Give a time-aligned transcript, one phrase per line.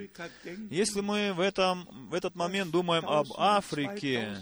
[0.71, 4.37] Если мы в, этом, в этот момент думаем об Африке,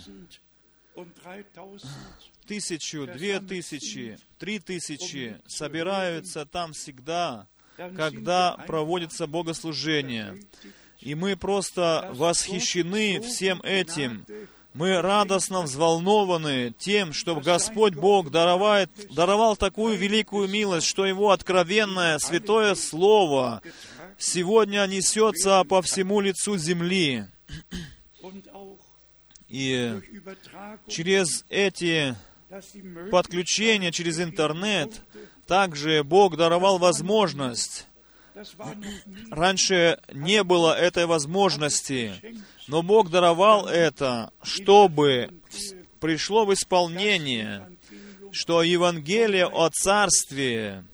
[2.46, 7.46] тысячу, две тысячи, три тысячи собираются там всегда,
[7.76, 10.40] когда проводится богослужение.
[11.00, 14.24] И мы просто восхищены всем этим.
[14.74, 22.18] Мы радостно взволнованы тем, что Господь Бог даровает, даровал такую великую милость, что Его откровенное
[22.18, 23.62] святое Слово
[24.18, 27.26] сегодня несется по всему лицу земли.
[29.48, 30.00] И
[30.88, 32.16] через эти
[33.12, 35.02] подключения, через интернет,
[35.46, 37.86] также Бог даровал возможность.
[39.30, 42.14] Раньше не было этой возможности,
[42.66, 45.30] но Бог даровал это, чтобы
[46.00, 47.70] пришло в исполнение,
[48.32, 50.84] что Евангелие о Царстве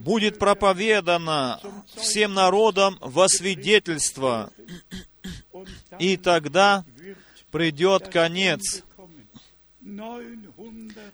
[0.00, 1.60] будет проповедано
[1.96, 4.52] всем народам во свидетельство,
[5.98, 6.84] и тогда
[7.50, 8.84] придет конец.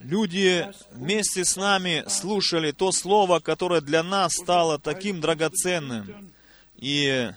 [0.00, 6.30] Люди вместе с нами слушали то слово, которое для нас стало таким драгоценным.
[6.76, 7.30] И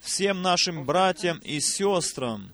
[0.00, 2.52] всем нашим братьям и сестрам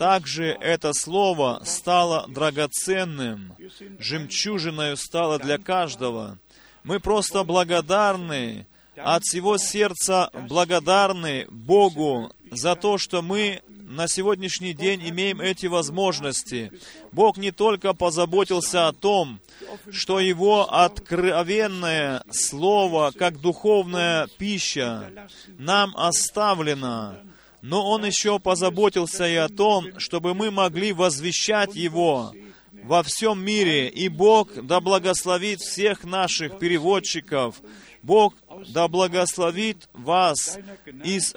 [0.00, 3.54] также это слово стало драгоценным,
[3.98, 6.38] жемчужиною стало для каждого.
[6.84, 8.66] Мы просто благодарны,
[8.96, 16.70] от всего сердца благодарны Богу за то, что мы на сегодняшний день имеем эти возможности.
[17.10, 19.40] Бог не только позаботился о том,
[19.90, 25.10] что Его откровенное Слово, как духовная пища,
[25.58, 27.16] нам оставлено,
[27.62, 32.32] но Он еще позаботился и о том, чтобы мы могли возвещать Его
[32.84, 33.88] во всем мире.
[33.88, 37.60] И Бог да благословит всех наших переводчиков,
[38.02, 38.34] Бог
[38.68, 40.58] да благословит вас
[41.04, 41.34] из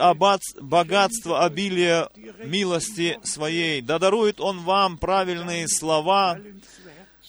[0.62, 2.10] богатства обилия
[2.44, 3.81] милости Своей.
[3.81, 6.39] Да дарует Он вам правильные слова,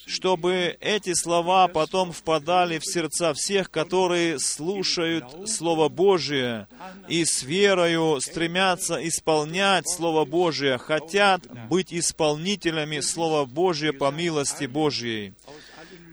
[0.07, 6.69] чтобы эти слова потом впадали в сердца всех, которые слушают Слово Божие
[7.09, 15.35] и с верою стремятся исполнять Слово Божие, хотят быть исполнителями Слова Божия по милости Божьей.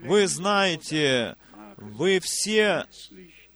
[0.03, 1.35] Вы знаете,
[1.81, 2.85] вы все,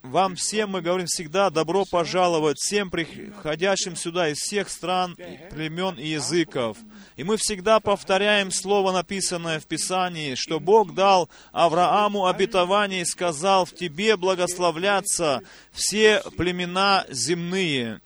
[0.02, 5.16] вам всем мы говорим всегда добро пожаловать всем приходящим сюда из всех стран,
[5.52, 6.78] племен и языков.
[7.16, 13.66] И мы всегда повторяем слово, написанное в Писании, что Бог дал Аврааму обетование и сказал,
[13.66, 15.42] в тебе благословлятся
[15.72, 18.02] все племена земные.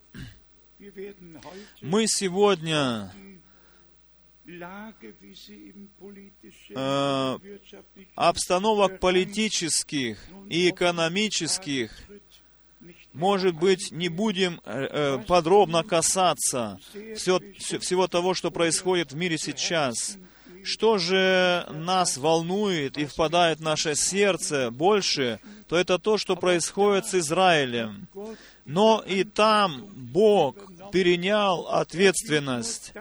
[1.82, 3.12] Мы сегодня
[6.76, 7.40] э,
[8.16, 10.18] обстановок политических
[10.50, 11.92] и экономических
[13.14, 16.80] может быть, не будем э, э, подробно касаться
[17.16, 20.18] все, все, всего того, что происходит в мире сейчас.
[20.64, 27.06] Что же нас волнует и впадает в наше сердце больше, то это то, что происходит
[27.08, 28.08] с Израилем.
[28.66, 30.56] Но и там Бог
[30.92, 32.94] перенял ответственность.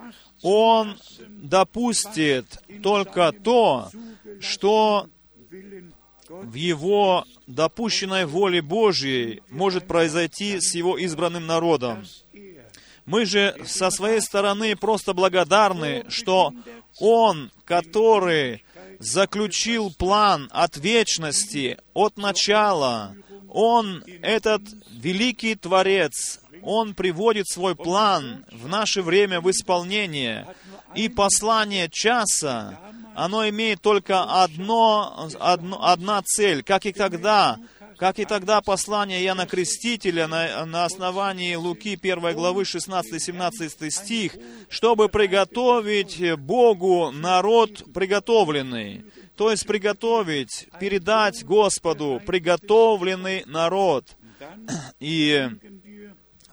[0.43, 0.97] Он
[1.29, 3.91] допустит только то,
[4.41, 5.09] что
[6.29, 12.05] в Его допущенной воле Божьей может произойти с Его избранным народом.
[13.07, 16.53] Мы же со своей стороны просто благодарны, что
[17.01, 18.65] Он, который
[18.99, 23.17] заключил план от вечности, от начала,
[23.49, 30.47] Он, этот великий Творец, Он приводит свой план в наше время в исполнение.
[30.95, 32.79] И послание часа
[33.15, 37.59] оно имеет только одно, одно, одна цель, как и тогда,
[37.97, 44.37] как и тогда послание Иоанна Крестителя на, на основании Луки 1 главы 16-17 стих,
[44.69, 49.05] чтобы приготовить Богу народ приготовленный.
[49.37, 54.05] То есть приготовить, передать Господу приготовленный народ.
[55.01, 55.49] И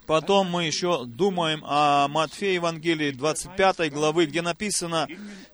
[0.05, 5.07] Потом мы еще думаем о Матфея Евангелии 25 главы, где написано,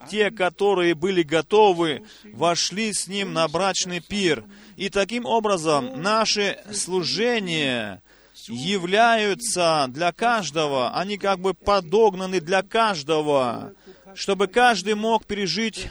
[0.09, 4.43] «Те, которые были готовы, вошли с Ним на брачный пир».
[4.75, 8.01] И таким образом наши служения
[8.47, 13.73] являются для каждого, они как бы подогнаны для каждого,
[14.15, 15.89] чтобы каждый мог пережить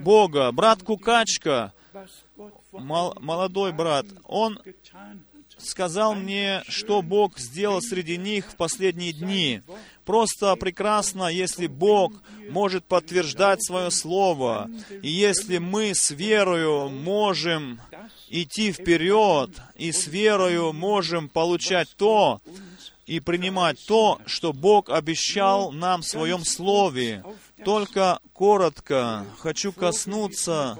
[0.00, 0.52] Бога.
[0.52, 1.72] Брат Кукачка,
[2.72, 4.60] молодой брат, он
[5.66, 9.62] сказал мне, что Бог сделал среди них в последние дни.
[10.04, 12.12] Просто прекрасно, если Бог
[12.50, 14.70] может подтверждать свое слово,
[15.02, 17.80] и если мы с верою можем
[18.28, 22.40] идти вперед, и с верою можем получать то,
[23.06, 27.24] и принимать то, что Бог обещал нам в Своем Слове.
[27.64, 30.78] Только коротко хочу коснуться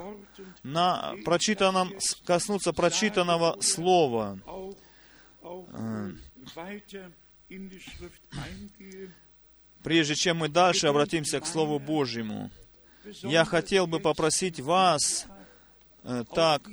[0.63, 1.93] на прочитанном,
[2.25, 4.39] коснуться прочитанного слова.
[9.83, 12.49] Прежде чем мы дальше обратимся к Слову Божьему,
[13.21, 15.27] я хотел бы попросить вас
[16.33, 16.69] так,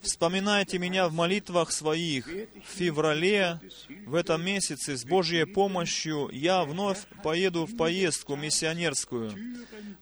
[0.00, 2.26] вспоминайте меня в молитвах своих.
[2.26, 3.60] В феврале,
[4.06, 9.32] в этом месяце, с Божьей помощью, я вновь поеду в поездку миссионерскую.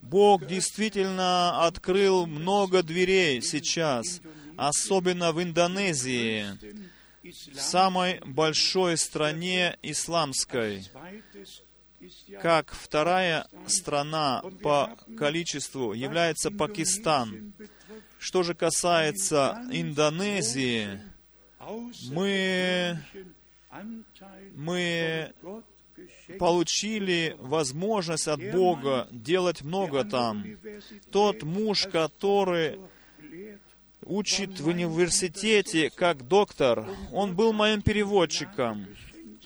[0.03, 4.21] Бог действительно открыл много дверей сейчас,
[4.57, 6.47] особенно в Индонезии
[7.25, 10.87] в самой большой стране исламской,
[12.43, 17.55] как вторая страна по количеству является Пакистан.
[18.25, 20.99] Что же касается Индонезии,
[22.11, 22.99] мы,
[24.55, 25.35] мы
[26.39, 30.43] получили возможность от Бога делать много там.
[31.13, 32.81] Тот муж, который
[34.07, 36.89] учит в университете как доктор.
[37.13, 38.87] Он был моим переводчиком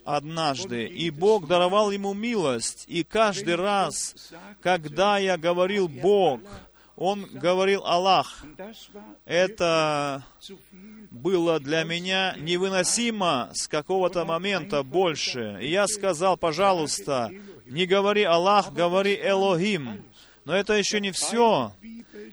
[0.04, 2.84] однажды, и Бог даровал ему милость.
[2.86, 4.32] И каждый раз,
[4.62, 6.40] когда я говорил «Бог»,
[6.98, 8.44] он говорил «Аллах».
[9.24, 10.24] Это
[11.10, 15.58] было для меня невыносимо с какого-то момента больше.
[15.60, 17.30] И я сказал, пожалуйста,
[17.66, 20.04] не говори Аллах, говори Элохим.
[20.44, 21.72] Но это еще не все.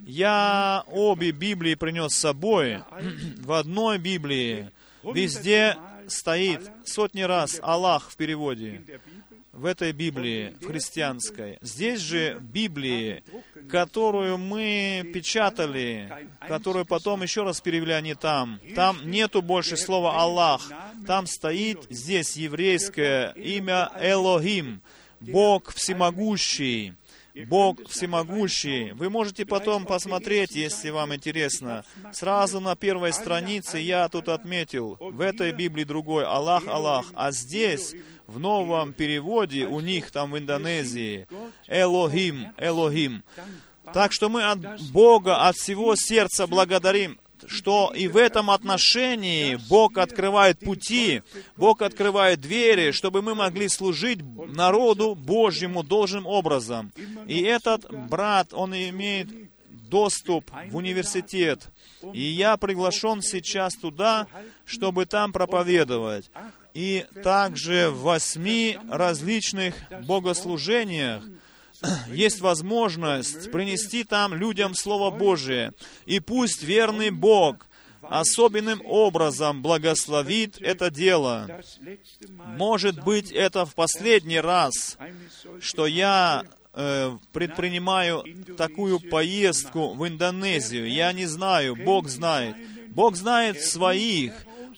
[0.02, 2.82] Я обе Библии принес с собой.
[3.38, 4.72] В одной Библии
[5.04, 8.84] везде стоит сотни раз Аллах в переводе.
[9.56, 11.58] В этой Библии, в христианской.
[11.62, 13.24] Здесь же Библии,
[13.70, 16.12] которую мы печатали,
[16.46, 20.62] которую потом еще раз перевели они там, там нету больше слова Аллах.
[21.08, 24.82] Там стоит здесь еврейское имя Элохим,
[25.22, 26.94] Бог всемогущий.
[27.48, 28.92] Бог всемогущий.
[28.94, 31.84] Вы можете потом посмотреть, если вам интересно.
[32.14, 37.08] Сразу на первой странице я тут отметил, в этой Библии другой, Аллах, Аллах.
[37.14, 37.94] А здесь,
[38.28, 41.28] в новом переводе, у них там в Индонезии,
[41.68, 43.24] Элохим, Элохим.
[43.94, 49.98] Так что мы от Бога, от всего сердца благодарим что и в этом отношении Бог
[49.98, 51.22] открывает пути,
[51.56, 56.92] Бог открывает двери, чтобы мы могли служить народу Божьему должным образом.
[57.28, 59.30] И этот брат, он имеет
[59.70, 61.68] доступ в университет.
[62.14, 64.28] И я приглашен сейчас туда,
[64.66, 66.30] чтобы там проповедовать.
[66.74, 71.24] И также в восьми различных богослужениях
[72.12, 75.72] есть возможность принести там людям Слово Божие.
[76.06, 77.66] И пусть верный Бог
[78.10, 81.48] особенным образом благословит это дело.
[82.58, 84.98] Может быть, это в последний раз,
[85.60, 86.44] что я
[86.74, 88.24] э, предпринимаю
[88.58, 90.90] такую поездку в Индонезию.
[90.90, 92.56] Я не знаю, Бог знает.
[92.90, 94.34] Бог знает своих.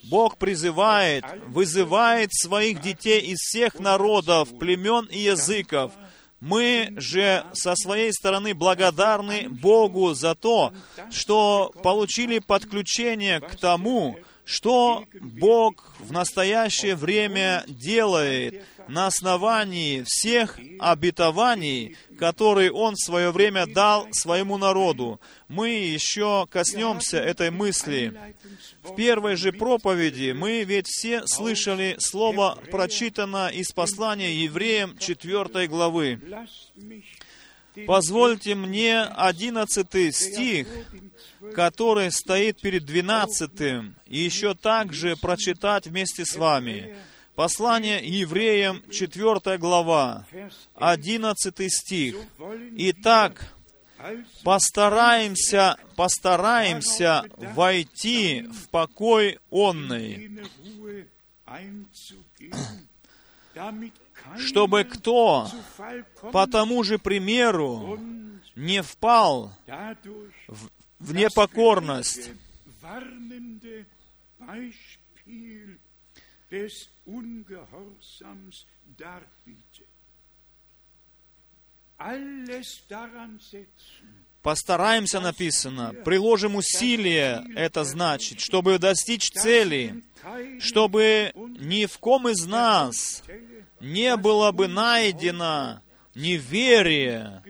[0.09, 5.91] Бог призывает, вызывает своих детей из всех народов, племен и языков.
[6.39, 10.71] Мы же со своей стороны благодарны Богу за то,
[11.11, 21.97] что получили подключение к тому, что Бог в настоящее время делает на основании всех обетований,
[22.17, 25.19] которые Он в свое время дал своему народу.
[25.49, 28.17] Мы еще коснемся этой мысли.
[28.83, 36.21] В первой же проповеди мы ведь все слышали слово, прочитано из послания евреям 4 главы.
[37.85, 40.67] Позвольте мне 11 стих,
[41.53, 43.51] который стоит перед 12,
[44.07, 46.95] и еще также прочитать вместе с вами.
[47.35, 50.25] Послание евреям, 4 глава,
[50.75, 52.15] 11 стих.
[52.77, 53.53] Итак,
[54.43, 60.41] постараемся, постараемся войти в покой онный,
[64.37, 65.47] чтобы кто
[66.31, 67.99] по тому же примеру
[68.55, 69.53] не впал
[70.47, 72.31] в, в непокорность.
[84.43, 90.03] Постараемся, написано, приложим усилия, это значит, чтобы достичь цели,
[90.59, 93.23] чтобы ни в ком из нас
[93.79, 95.81] не было бы найдено
[96.15, 97.43] неверие,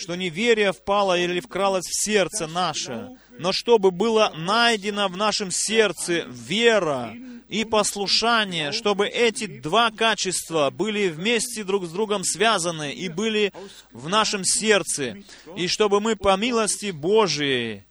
[0.00, 6.24] что неверие впало или вкралось в сердце наше, но чтобы было найдено в нашем сердце
[6.26, 7.14] вера
[7.48, 13.52] и послушание, чтобы эти два качества были вместе друг с другом связаны и были
[13.92, 15.18] в нашем сердце,
[15.56, 17.82] и чтобы мы по милости Божией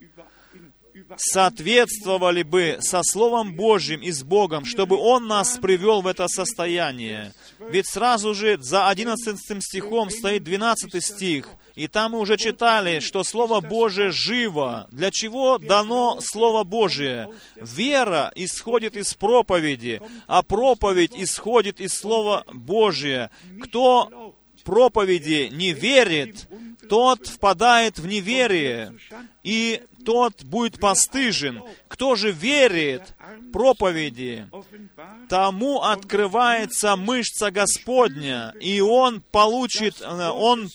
[1.18, 7.34] соответствовали бы со Словом Божьим и с Богом, чтобы Он нас привел в это состояние.
[7.60, 13.24] Ведь сразу же за 11 стихом стоит 12 стих, и там мы уже читали, что
[13.24, 14.88] Слово Божие живо.
[14.92, 17.30] Для чего дано Слово Божие?
[17.56, 23.32] Вера исходит из проповеди, а проповедь исходит из Слова Божия.
[23.62, 26.48] Кто проповеди не верит,
[26.90, 28.96] тот впадает в неверие,
[29.44, 31.62] и тот будет постыжен.
[31.88, 33.16] Кто же верит
[33.52, 34.48] проповеди,
[35.28, 40.70] тому открывается мышца Господня, и он получит, э, он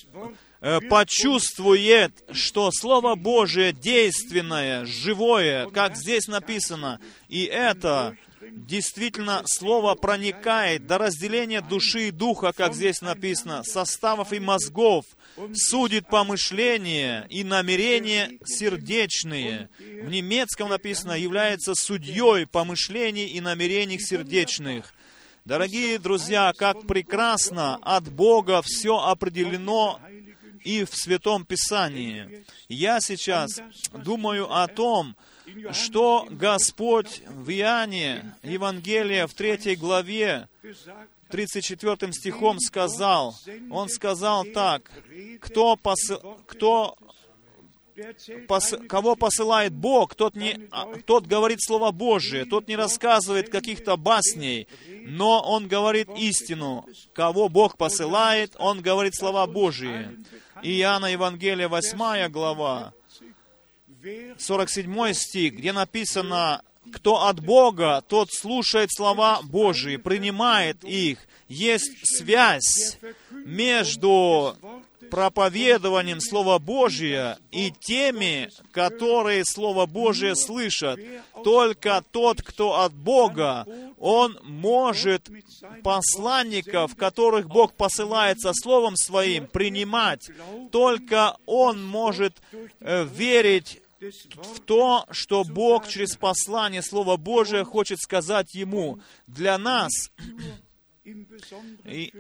[0.89, 7.01] почувствует, что Слово Божие действенное, живое, как здесь написано.
[7.29, 8.17] И это
[8.51, 15.05] действительно Слово проникает до разделения души и духа, как здесь написано, составов и мозгов,
[15.53, 19.69] судит помышления и намерения сердечные.
[19.79, 24.95] В немецком написано, является судьей помышлений и намерений сердечных.
[25.45, 30.01] Дорогие друзья, как прекрасно от Бога все определено
[30.65, 32.45] и в Святом Писании.
[32.69, 33.61] Я сейчас
[33.93, 35.15] думаю о том,
[35.73, 40.49] что Господь в Иоанне, Евангелие в третьей главе,
[41.31, 43.37] 34 стихом сказал,
[43.71, 44.91] Он сказал так,
[45.41, 46.97] кто, посы- кто
[48.49, 53.97] пос- кого посылает Бог, тот, не, а, тот говорит Слово Божие, тот не рассказывает каких-то
[53.97, 54.67] басней,
[55.07, 56.87] но он говорит истину.
[57.13, 60.17] Кого Бог посылает, он говорит слова Божие.
[60.63, 62.93] Иоанна Евангелие 8 глава,
[64.39, 71.19] 47 стих, где написано, кто от Бога, тот слушает слова Божии, принимает их.
[71.49, 72.99] Есть связь
[73.31, 74.57] между
[75.11, 80.99] проповедованием Слова Божия и теми, которые Слово Божие слышат.
[81.43, 83.67] Только тот, кто от Бога,
[83.99, 85.29] он может
[85.83, 90.31] посланников, которых Бог посылает со Словом Своим, принимать.
[90.71, 92.41] Только он может
[92.81, 93.81] э, верить
[94.37, 99.01] в то, что Бог через послание Слова Божия хочет сказать ему.
[99.27, 100.11] Для нас,
[101.05, 102.13] и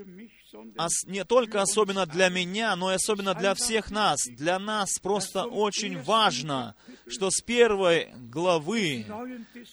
[1.06, 6.00] не только особенно для меня, но и особенно для всех нас, для нас просто очень
[6.02, 6.76] важно,
[7.06, 9.06] что с первой главы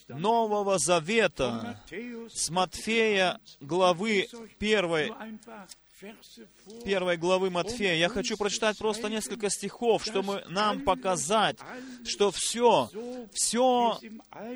[0.07, 1.81] Нового Завета,
[2.29, 4.27] с Матфея главы
[4.59, 5.11] первой,
[6.83, 7.95] первой главы Матфея.
[7.95, 11.57] Я хочу прочитать просто несколько стихов, чтобы нам показать,
[12.05, 12.89] что все,
[13.33, 13.99] все,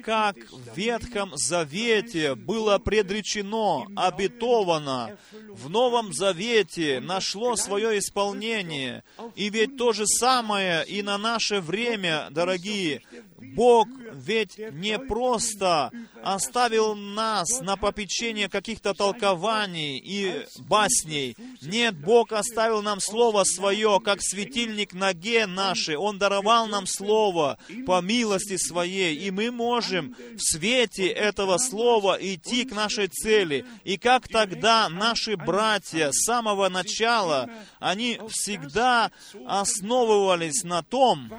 [0.04, 5.18] как в Ветхом Завете было предречено, обетовано,
[5.50, 9.04] в Новом Завете нашло свое исполнение.
[9.36, 13.02] И ведь то же самое и на наше время, дорогие,
[13.38, 15.92] Бог ведь не просто
[16.24, 21.35] оставил нас на попечение каких-то толкований и басней.
[21.62, 25.96] Нет, Бог оставил нам Слово Свое, как светильник ноге нашей.
[25.98, 32.66] Он даровал нам Слово по милости Своей, и мы можем в свете этого Слова идти
[32.66, 33.66] к нашей цели.
[33.84, 39.12] И как тогда наши братья с самого начала, они всегда
[39.46, 41.32] основывались на том,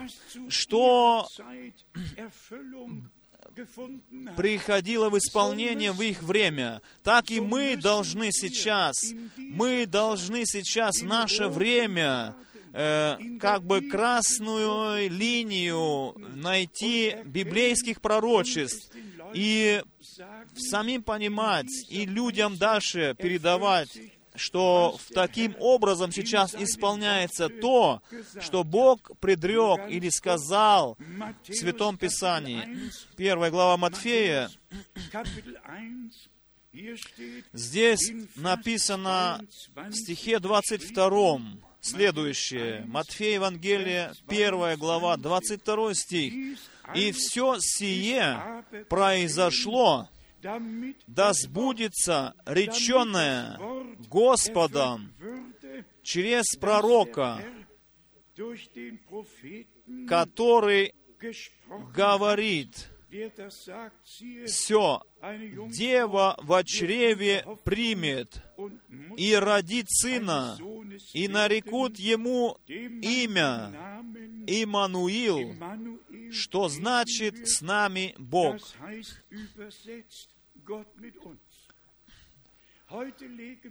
[0.48, 1.26] что
[4.36, 8.94] приходило в исполнение в их время, так и мы должны сейчас,
[9.36, 12.34] мы должны сейчас наше время
[12.72, 18.90] э, как бы красную линию найти библейских пророчеств
[19.32, 19.82] и
[20.56, 23.98] самим понимать и людям дальше передавать
[24.36, 28.02] что в таким образом сейчас исполняется то,
[28.40, 30.96] что Бог предрек или сказал
[31.46, 32.90] в Святом Писании.
[33.16, 34.50] Первая глава Матфея,
[37.52, 39.40] здесь написано
[39.74, 41.40] в стихе 22
[41.80, 42.84] следующее.
[42.86, 46.58] Матфея Евангелие, первая глава, 22 стих.
[46.94, 50.08] «И все сие произошло,
[51.06, 53.58] да сбудется реченное
[54.08, 55.12] Господом
[56.02, 57.40] через пророка,
[60.08, 60.94] который
[61.94, 62.90] говорит,
[64.46, 65.02] все,
[65.68, 68.42] дева в чреве примет
[69.16, 70.58] и родит сына,
[71.12, 74.02] и нарекут ему имя
[74.48, 75.54] Имануил,
[76.32, 78.60] что значит «с нами Бог».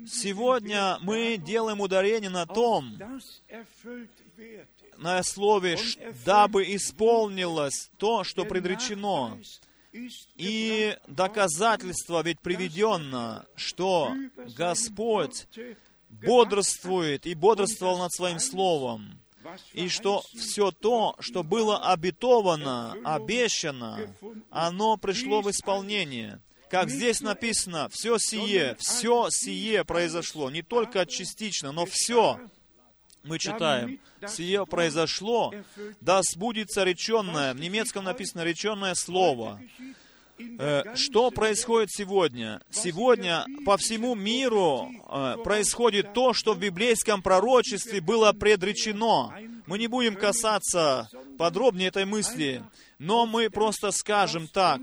[0.08, 2.98] Сегодня мы делаем ударение на том,
[4.98, 5.78] на слове,
[6.26, 9.38] дабы исполнилось то, что предречено.
[10.36, 14.14] И доказательство ведь приведено, что
[14.58, 15.48] Господь
[16.10, 19.20] бодрствует и бодрствовал над Своим Словом,
[19.74, 24.14] и что все то, что было обетовано, обещано,
[24.50, 26.42] оно пришло в исполнение.
[26.70, 32.40] Как здесь написано, все сие, все сие произошло, не только частично, но все.
[33.26, 35.54] Мы читаем, сие произошло,
[36.00, 39.60] да сбудется реченное, в немецком написано реченное слово.
[40.60, 42.62] Э, что происходит сегодня?
[42.70, 49.34] Сегодня по всему миру э, происходит то, что в библейском пророчестве было предречено.
[49.66, 52.64] Мы не будем касаться подробнее этой мысли,
[53.00, 54.82] но мы просто скажем так,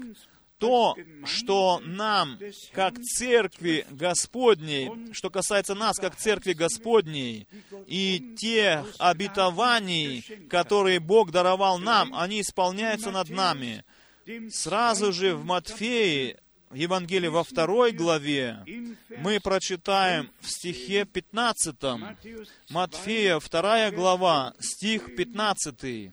[0.63, 2.39] то, что нам,
[2.73, 7.49] как церкви Господней, что касается нас, как церкви Господней,
[7.89, 13.85] и тех обетований, которые Бог даровал нам, они исполняются над нами.
[14.51, 16.37] Сразу же в Матфеи,
[16.71, 18.65] в Евангелии во второй главе,
[19.19, 21.75] мы прочитаем в стихе 15,
[22.71, 26.13] Матфея, вторая глава, стих 15.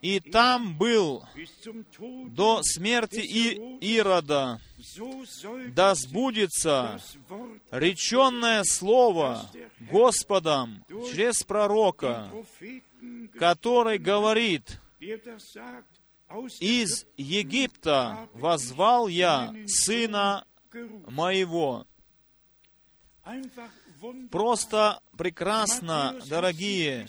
[0.00, 1.24] И там был
[2.26, 4.60] до смерти и Ирода,
[5.74, 7.00] да сбудется
[7.70, 9.48] реченное слово
[9.90, 12.30] Господом через пророка,
[13.38, 14.80] который говорит,
[16.60, 20.46] «Из Египта возвал я сына
[21.08, 21.86] моего».
[24.30, 27.06] Просто прекрасно, дорогие,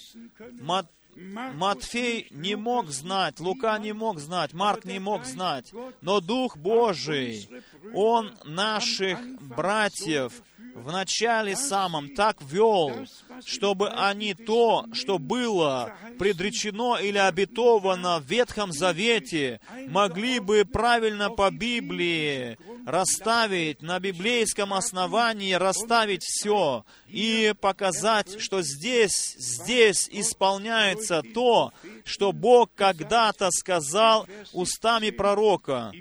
[1.15, 5.71] Матфей не мог знать, Лука не мог знать, Марк не мог знать,
[6.01, 7.49] но Дух Божий,
[7.93, 10.41] Он наших братьев
[10.75, 13.05] в начале самом так вел,
[13.45, 21.51] чтобы они то, что было предречено или обетовано в Ветхом Завете, могли бы правильно по
[21.51, 31.71] Библии расставить, на библейском основании расставить все и показать, что здесь, здесь исполняется то,
[32.03, 35.91] что Бог когда-то сказал устами пророка.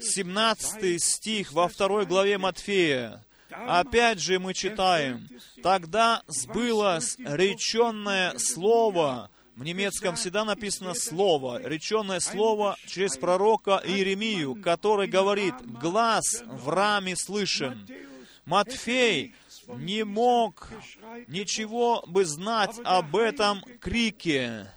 [0.00, 3.22] 17 стих во второй главе Матфея.
[3.54, 5.28] Опять же мы читаем,
[5.62, 9.30] «Тогда сбылось реченное слово».
[9.56, 17.16] В немецком всегда написано «слово», реченное слово через пророка Иеремию, который говорит, «Глаз в раме
[17.16, 17.86] слышен».
[18.44, 19.34] Матфей
[19.68, 20.68] не мог
[21.26, 24.70] ничего бы знать об этом крике,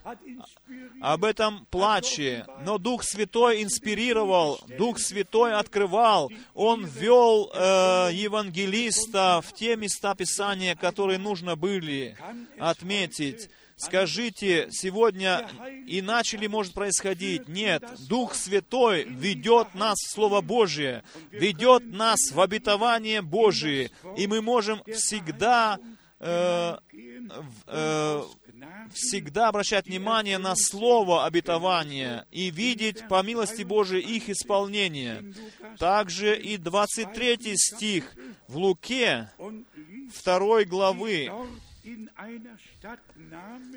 [1.01, 2.45] об этом плаче.
[2.63, 10.75] Но Дух Святой инспирировал, Дух Святой открывал, Он вел э, евангелиста в те места Писания,
[10.75, 12.17] которые нужно были
[12.59, 13.49] отметить.
[13.77, 15.49] Скажите, сегодня
[15.85, 17.47] иначе ли может происходить?
[17.49, 17.83] Нет.
[18.07, 24.81] Дух Святой ведет нас в Слово Божие, ведет нас в обетование Божие, и мы можем
[24.85, 25.77] всегда
[26.19, 26.77] э,
[27.67, 28.23] э,
[28.93, 35.33] всегда обращать внимание на слово обетования и видеть по милости Божией их исполнение.
[35.77, 38.15] Также и 23 стих
[38.47, 39.29] в Луке
[40.23, 41.31] 2 главы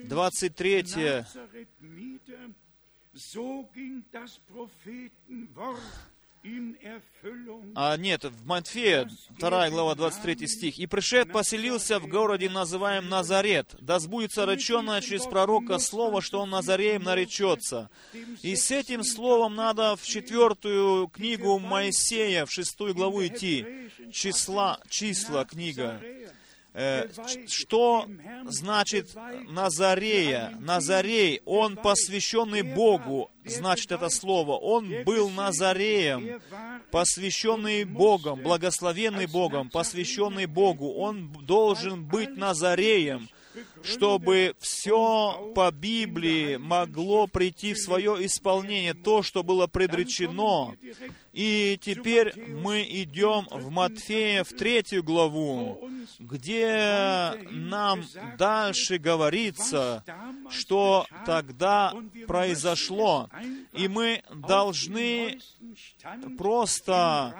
[0.05, 0.83] 23
[7.75, 10.79] а нет, в Матфея, 2 глава, 23 стих.
[10.79, 16.51] «И пришед поселился в городе, называем Назарет, да сбудется реченное через пророка слово, что он
[16.51, 17.91] Назареем наречется».
[18.43, 23.67] И с этим словом надо в четвертую книгу Моисея, в шестую главу идти.
[24.13, 26.01] Числа, числа книга.
[26.81, 27.09] Э,
[27.49, 28.07] что
[28.45, 29.17] значит
[29.49, 30.57] Назарея?
[30.61, 34.53] Назарей, он посвященный Богу, значит это слово.
[34.53, 36.41] Он был Назареем,
[36.93, 40.93] посвященный Богом, благословенный Богом, посвященный Богу.
[40.93, 43.29] Он должен быть Назареем,
[43.83, 50.77] чтобы все по Библии могло прийти в свое исполнение, то, что было предречено.
[51.39, 58.03] И теперь мы идем в Матфея в третью главу, где нам
[58.37, 60.03] дальше говорится,
[60.51, 61.95] что тогда
[62.27, 63.31] произошло.
[63.73, 65.39] И мы должны
[66.37, 67.37] просто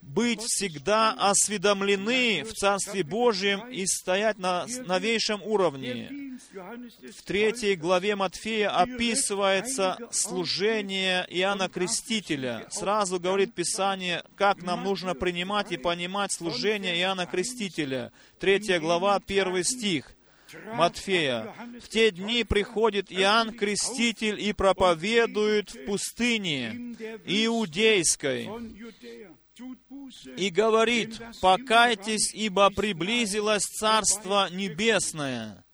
[0.00, 6.26] быть всегда осведомлены в Царстве Божьем и стоять на новейшем уровне.
[7.16, 12.66] В третьей главе Матфея описывается служение Иоанна Крестителя.
[12.70, 18.12] Сразу говорит Писание, как нам нужно принимать и понимать служение Иоанна Крестителя.
[18.38, 20.12] Третья глава, первый стих.
[20.74, 21.52] Матфея.
[21.82, 28.48] В те дни приходит Иоанн Креститель и проповедует в пустыне иудейской
[30.36, 35.64] и говорит, «Покайтесь, ибо приблизилось Царство Небесное».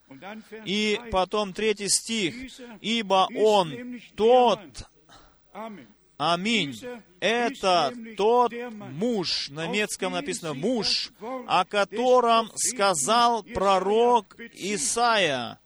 [0.65, 2.33] И потом третий стих,
[2.81, 4.59] «Ибо Он тот,
[6.31, 6.79] Аминь.
[7.19, 8.53] Это тот
[8.91, 11.11] муж, на немецком написано муж,
[11.47, 15.59] о котором сказал пророк Исаия,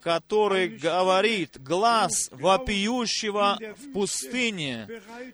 [0.00, 4.88] который говорит, глаз вопиющего в пустыне,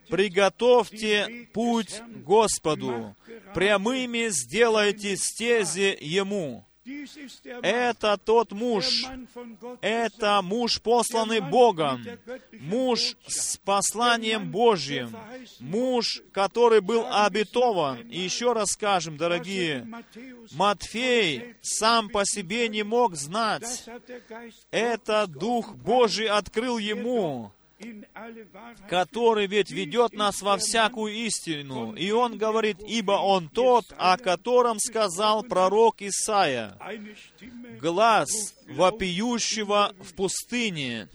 [0.08, 3.14] приготовьте путь Господу,
[3.54, 6.65] прямыми сделайте стези Ему.
[7.62, 9.05] Это тот муж,
[9.81, 12.07] это муж, посланный Богом,
[12.53, 15.16] муж с посланием Божьим,
[15.59, 18.09] муж, который был обетован.
[18.09, 19.87] И еще раз скажем, дорогие,
[20.53, 23.85] Матфей сам по себе не мог знать.
[24.70, 27.53] Это Дух Божий открыл ему
[28.88, 31.94] который ведь ведет нас во всякую истину.
[31.94, 36.76] И он говорит, ибо он тот, о котором сказал пророк Исаия,
[37.80, 41.09] глаз вопиющего в пустыне.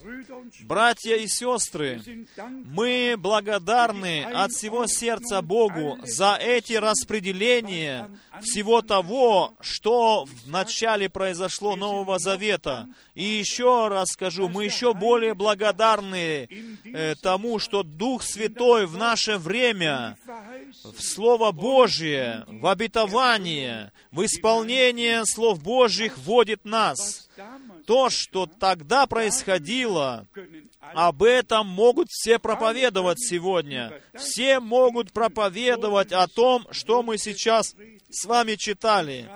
[0.61, 2.01] Братья и сестры,
[2.65, 8.09] мы благодарны от всего сердца Богу за эти распределения
[8.41, 12.87] всего того, что в начале произошло Нового Завета.
[13.13, 16.47] И еще раз скажу, мы еще более благодарны
[16.83, 20.17] э, тому, что Дух Святой в наше время
[20.83, 27.29] в Слово Божие, в обетование, в исполнение Слов Божьих вводит нас.
[27.85, 30.27] То, что тогда происходило,
[30.93, 34.01] об этом могут все проповедовать сегодня.
[34.13, 37.75] Все могут проповедовать о том, что мы сейчас
[38.09, 39.29] с вами читали.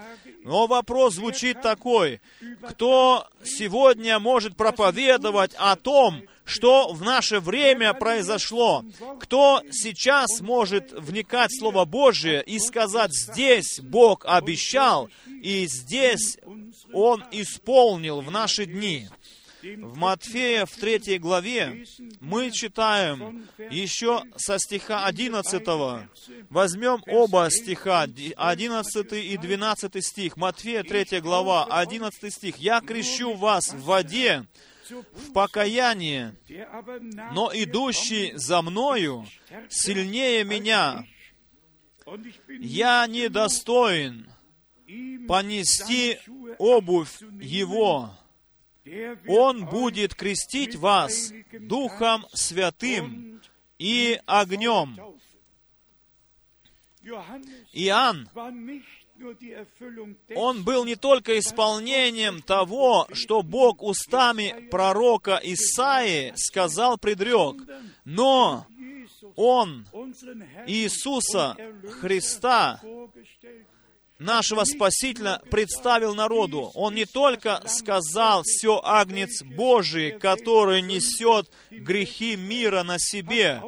[0.43, 2.21] Но вопрос звучит такой,
[2.69, 8.85] кто сегодня может проповедовать о том, что в наше время произошло.
[9.19, 15.09] Кто сейчас может вникать в Слово Божие и сказать, здесь Бог обещал,
[15.41, 16.37] и здесь
[16.93, 19.07] Он исполнил в наши дни.
[19.61, 21.85] В Матфея, в третьей главе,
[22.19, 25.63] мы читаем еще со стиха 11.
[26.49, 30.37] Возьмем оба стиха, 11 и 12 стих.
[30.37, 32.57] Матфея, 3 глава, 11 стих.
[32.57, 34.45] «Я крещу вас в воде,
[34.89, 36.35] в покаяние,
[37.31, 39.25] но идущий за мною
[39.69, 41.05] сильнее меня.
[42.47, 44.29] Я недостоин
[45.27, 46.19] понести
[46.57, 47.21] обувь.
[47.41, 48.11] Его.
[49.27, 53.41] Он будет крестить вас Духом Святым
[53.79, 54.97] и огнем.
[57.73, 58.29] Иоанн,
[60.35, 67.61] он был не только исполнением того, что Бог устами пророка Исаии сказал предрек,
[68.03, 68.67] но
[69.35, 69.85] Он
[70.67, 71.55] Иисуса
[72.01, 72.81] Христа.
[74.19, 76.71] Нашего Спасителя, представил народу.
[76.73, 83.61] Он не только сказал «Все агнец Божий, который несет грехи мира на себе»,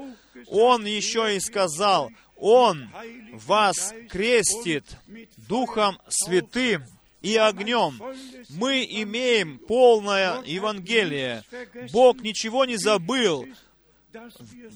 [0.48, 2.90] Он еще и сказал «Он
[3.34, 4.86] вас крестит
[5.50, 6.86] Духом Святым
[7.22, 8.02] и огнем».
[8.50, 11.44] Мы имеем полное Евангелие.
[11.92, 13.46] Бог ничего не забыл.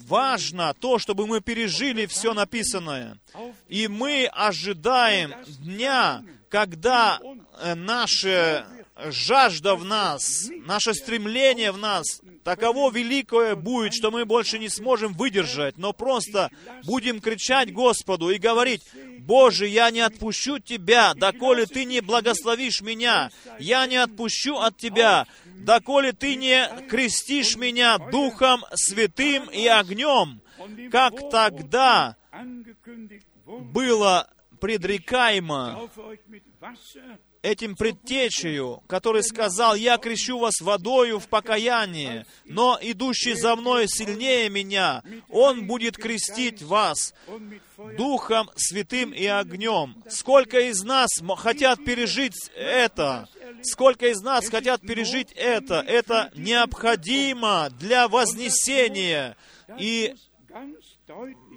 [0.06, 3.18] Важно то, чтобы мы пережили все написанное.
[3.68, 7.18] И мы ожидаем дня, когда
[7.60, 8.66] э, наша
[9.10, 15.12] жажда в нас, наше стремление в нас таково великое будет, что мы больше не сможем
[15.12, 16.50] выдержать, но просто
[16.84, 18.82] будем кричать Господу и говорить,
[19.18, 25.26] «Боже, я не отпущу Тебя, доколе Ты не благословишь меня, я не отпущу от Тебя,
[25.44, 30.40] доколе Ты не крестишь меня Духом Святым и огнем».
[30.90, 32.16] Как тогда
[33.44, 35.88] было предрекаемо
[37.42, 44.48] этим предтечею, который сказал, «Я крещу вас водою в покаяние, но идущий за мной сильнее
[44.48, 47.14] меня, он будет крестить вас
[47.96, 50.02] Духом Святым и огнем».
[50.08, 53.28] Сколько из нас хотят пережить это?
[53.62, 55.80] Сколько из нас хотят пережить это?
[55.86, 59.36] Это необходимо для вознесения.
[59.78, 60.14] И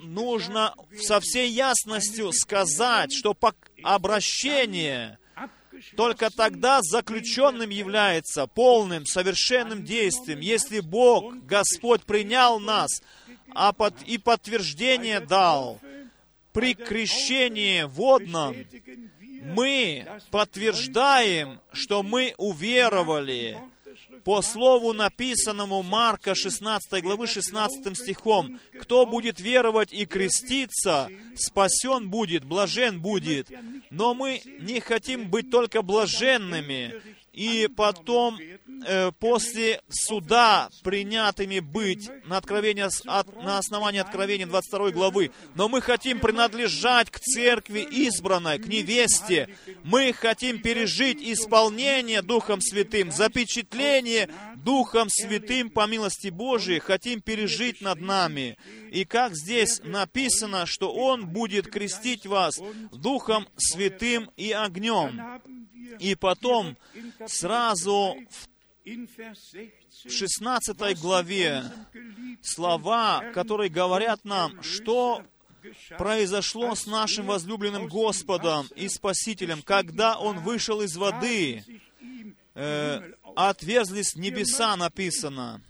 [0.04, 3.36] нужно со всей ясностью сказать, что
[3.84, 5.20] обращение
[5.96, 13.02] только тогда заключенным является полным, совершенным действием, если Бог, Господь, принял нас
[13.56, 15.80] а под, и подтверждение дал.
[16.52, 18.56] При крещении водном
[19.44, 23.58] мы подтверждаем, что мы уверовали
[24.24, 28.60] по слову написанному Марка 16 главы 16 стихом.
[28.80, 33.50] Кто будет веровать и креститься, спасен будет, блажен будет.
[33.90, 37.02] Но мы не хотим быть только блаженными,
[37.34, 38.40] и потом
[38.86, 45.32] э, после суда принятыми быть на, откровение, от- на основании Откровения 22 главы.
[45.56, 49.50] Но мы хотим принадлежать к церкви избранной, к невесте.
[49.84, 58.02] Мы хотим пережить исполнение Духом Святым, запечатление Духом Святым по милости Божией, хотим пережить над
[58.02, 58.58] нами.
[58.92, 62.60] И как здесь написано, что Он будет крестить вас
[62.92, 65.42] Духом Святым и огнем.
[66.00, 66.78] И потом
[67.28, 71.64] сразу в in Vers 16 в 16 главе
[72.42, 75.24] слова, которые говорят нам, что
[75.98, 81.64] произошло с нашим возлюбленным Господом и Спасителем, когда Он вышел из воды,
[82.54, 85.64] э, отверзлись небеса, написано.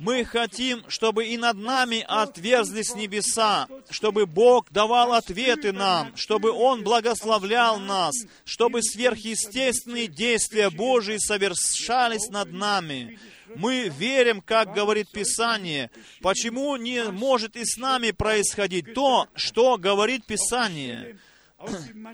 [0.00, 6.82] Мы хотим, чтобы и над нами отверзлись небеса, чтобы Бог давал ответы нам, чтобы Он
[6.82, 13.18] благословлял нас, чтобы сверхъестественные действия Божии совершались над нами.
[13.54, 15.90] Мы верим, как говорит Писание.
[16.20, 21.18] Почему не может и с нами происходить то, что говорит Писание?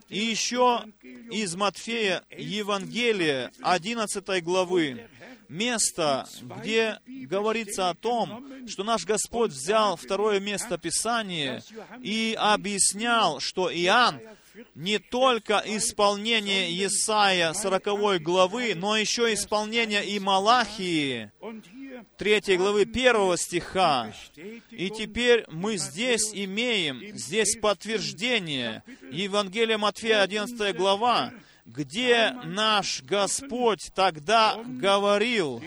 [0.08, 0.84] И еще
[1.30, 5.08] из Матфея Евангелия 11 главы,
[5.50, 6.26] место,
[6.62, 11.62] где говорится о том, что наш Господь взял второе место Писания
[12.02, 14.20] и объяснял, что Иоанн
[14.74, 21.30] не только исполнение Исаия 40 главы, но еще исполнение и Малахии,
[22.16, 24.12] 3 главы 1 стиха.
[24.70, 28.82] И теперь мы здесь имеем, здесь подтверждение.
[29.10, 31.32] Евангелие Матфея 11 глава,
[31.74, 35.62] где наш Господь тогда говорил.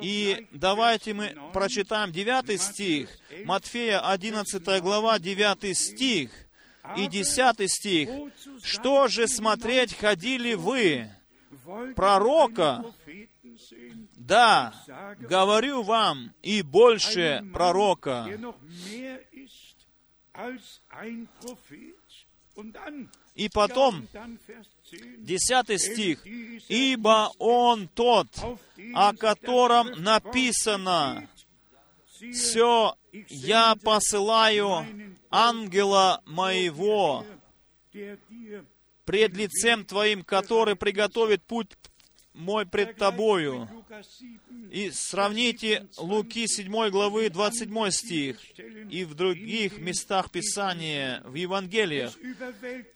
[0.00, 3.10] И давайте мы прочитаем 9 стих,
[3.44, 6.30] Матфея 11 глава, 9 стих
[6.96, 8.08] и 10 стих.
[8.62, 11.10] «Что же смотреть ходили вы?
[11.96, 12.84] Пророка?
[14.16, 14.74] Да,
[15.18, 18.26] говорю вам, и больше пророка».
[23.40, 24.06] И потом,
[25.16, 26.26] 10 стих,
[26.68, 28.26] «Ибо Он тот,
[28.94, 31.26] о котором написано,
[32.34, 32.94] все
[33.30, 34.84] я посылаю
[35.30, 37.24] ангела моего
[39.06, 41.70] пред лицем Твоим, который приготовит путь
[42.34, 43.68] мой пред Тобою.
[44.70, 48.36] И сравните Луки 7 главы 27 стих
[48.90, 52.12] и в других местах Писания, в Евангелиях.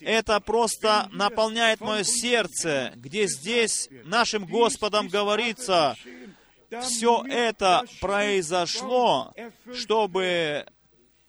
[0.01, 5.97] Это просто наполняет мое сердце, где здесь нашим Господом говорится,
[6.83, 9.35] все это произошло,
[9.75, 10.67] чтобы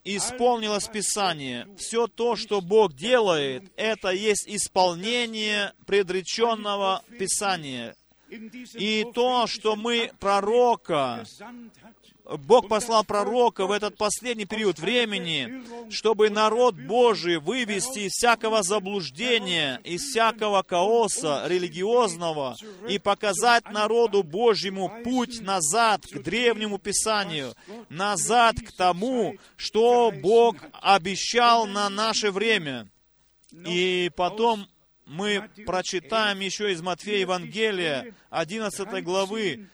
[0.05, 1.67] исполнилось Писание.
[1.77, 7.95] Все то, что Бог делает, это есть исполнение предреченного Писания.
[8.29, 11.25] И то, что мы пророка,
[12.25, 19.79] Бог послал пророка в этот последний период времени, чтобы народ Божий вывести из всякого заблуждения,
[19.83, 22.55] из всякого хаоса религиозного
[22.89, 27.53] и показать народу Божьему путь назад к древнему Писанию,
[27.89, 32.89] назад к тому, что Бог обещал на наше время.
[33.51, 34.67] И потом
[35.05, 39.69] мы прочитаем еще из Матфея Евангелия, 11 главы,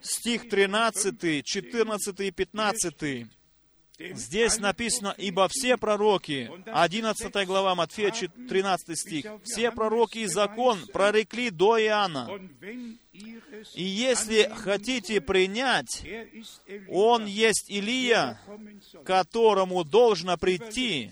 [0.00, 3.26] стих 13, 14 и 15.
[3.98, 11.50] Здесь написано, «Ибо все пророки», 11 глава Матфея, 13 стих, «все пророки и закон прорекли
[11.50, 12.30] до Иоанна.
[13.74, 16.06] И если хотите принять,
[16.88, 18.40] он есть Илия,
[19.04, 21.10] которому должно прийти,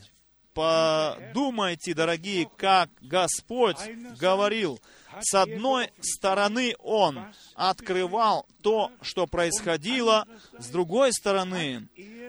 [0.54, 3.78] подумайте, дорогие, как Господь
[4.20, 4.80] говорил.
[5.20, 10.26] С одной стороны, Он открывал то, что происходило,
[10.58, 11.88] с другой стороны,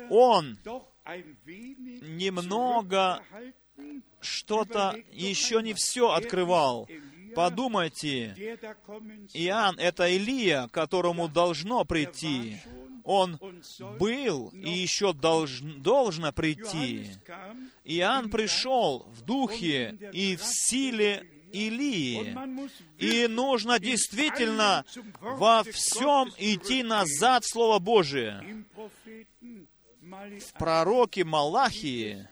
[0.09, 0.57] Он
[2.01, 3.21] немного
[4.19, 6.87] что-то еще не все открывал.
[7.35, 8.33] Подумайте,
[9.33, 12.57] Иоанн— это Илия, которому должно прийти.
[13.03, 13.39] Он
[13.99, 17.11] был и еще долж, должно прийти.
[17.83, 22.35] Иоанн пришел в духе и в силе Илии.
[22.97, 24.85] И нужно действительно
[25.19, 28.65] во всем идти назад Слово Божие.
[30.01, 32.27] В пророке Малахии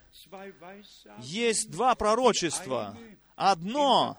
[1.19, 2.97] есть два пророчества.
[3.35, 4.17] Одно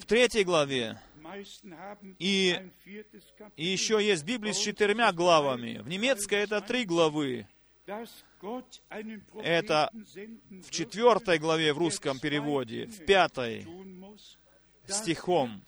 [0.00, 0.98] в третьей главе,
[2.18, 2.60] и,
[3.56, 5.78] и еще есть Библия с четырьмя главами.
[5.78, 7.46] В немецкой это три главы.
[9.42, 13.66] Это в четвертой главе в русском переводе, в пятой
[14.86, 15.62] стихом.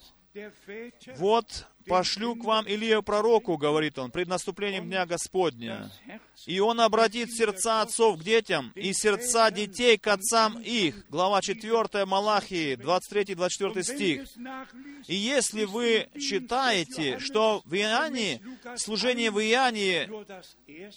[1.17, 5.91] Вот пошлю к вам Илию пророку, говорит он, пред наступлением Дня Господня.
[6.45, 11.05] И он обратит сердца отцов к детям и сердца детей к отцам их.
[11.09, 14.27] Глава 4 Малахии, 23-24 стих.
[15.07, 18.41] И если вы читаете, что в Иоанне,
[18.75, 20.09] служение в Иоанне,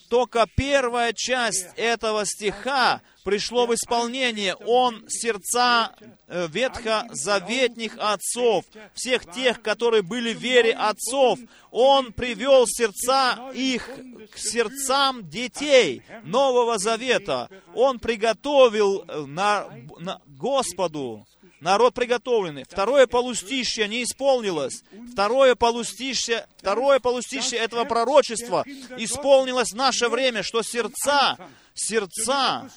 [0.08, 4.54] только первая часть этого стиха пришло в исполнение.
[4.54, 5.94] Он сердца
[6.26, 8.64] э, ветхозаветних отцов,
[8.94, 11.38] всех тех, которые были в вере отцов,
[11.70, 13.88] Он привел сердца их
[14.32, 17.48] к сердцам детей Нового Завета.
[17.74, 19.66] Он приготовил э, на,
[19.98, 21.26] на Господу
[21.60, 22.64] народ приготовленный.
[22.64, 24.82] Второе полустишье не исполнилось.
[25.12, 28.64] Второе полустишье, второе полустишье этого пророчества
[28.96, 31.36] исполнилось в наше время, что сердца,
[31.74, 32.70] сердца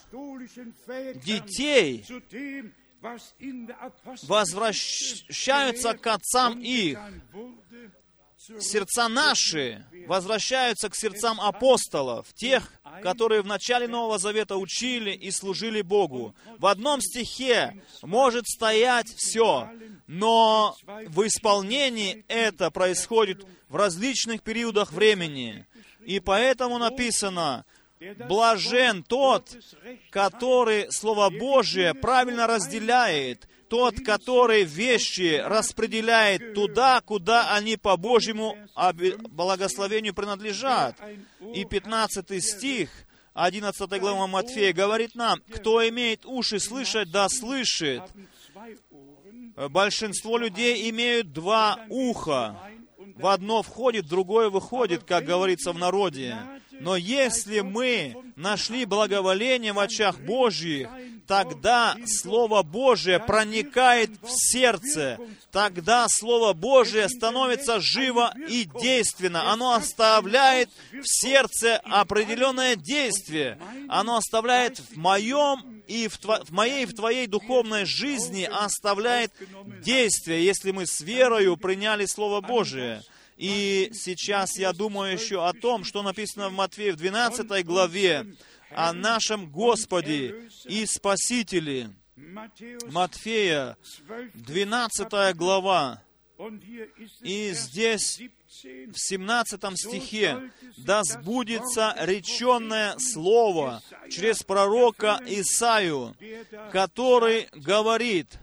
[1.26, 2.06] детей
[4.24, 7.00] возвращаются к отцам их.
[8.60, 12.70] Сердца наши возвращаются к сердцам апостолов, тех,
[13.02, 16.36] которые в начале Нового Завета учили и служили Богу.
[16.58, 19.70] В одном стихе может стоять все,
[20.08, 20.76] но
[21.08, 25.66] в исполнении это происходит в различных периодах времени.
[26.06, 27.64] И поэтому написано,
[28.28, 29.56] Блажен тот,
[30.10, 38.56] который Слово Божие правильно разделяет, тот, который вещи распределяет туда, куда они по Божьему
[39.32, 40.96] благословению принадлежат.
[41.56, 42.92] И 15 стих
[43.34, 48.04] 11 глава Матфея говорит нам, кто имеет уши слышать, да слышит.
[49.56, 52.60] Большинство людей имеют два уха.
[53.16, 56.38] В одно входит, другое выходит, как говорится в народе.
[56.74, 60.90] Но если мы нашли благоволение в очах Божьих,
[61.28, 65.20] тогда Слово Божие проникает в сердце.
[65.52, 69.52] Тогда Слово Божие становится живо и действенно.
[69.52, 73.60] Оно оставляет в сердце определенное действие.
[73.90, 79.32] Оно оставляет в моем и в, тво, в моей и в твоей духовной жизни оставляет
[79.82, 83.02] действие, если мы с верою приняли Слово Божие.
[83.38, 88.28] И сейчас я думаю еще о том, что написано в Матфея в 12 главе,
[88.76, 91.90] о нашем Господе и Спасителе.
[92.16, 93.78] Матфея,
[94.34, 96.02] 12 глава.
[97.22, 98.22] И здесь
[98.64, 106.16] в 17 стихе «Да сбудется реченное слово через пророка Исаию,
[106.72, 108.40] который говорит,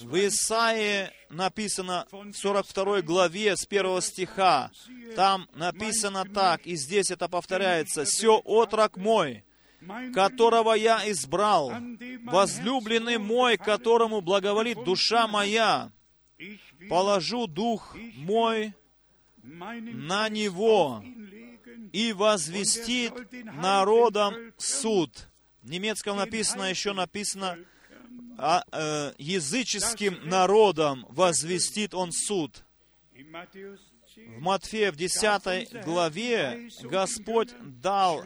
[0.00, 4.70] в Исаии написано в 42 главе с 1 стиха,
[5.16, 9.44] там написано так, и здесь это повторяется, «Все отрок мой,
[10.14, 11.72] которого я избрал,
[12.24, 15.90] возлюбленный мой, которому благоволит душа моя,
[16.88, 18.74] положу дух мой
[19.42, 21.02] на него
[21.92, 25.28] и возвестит народам суд.
[25.62, 27.58] В немецком написано, еще написано,
[28.38, 32.64] а, э, языческим народам возвестит он суд.
[34.26, 38.24] В Матфея в 10 главе Господь дал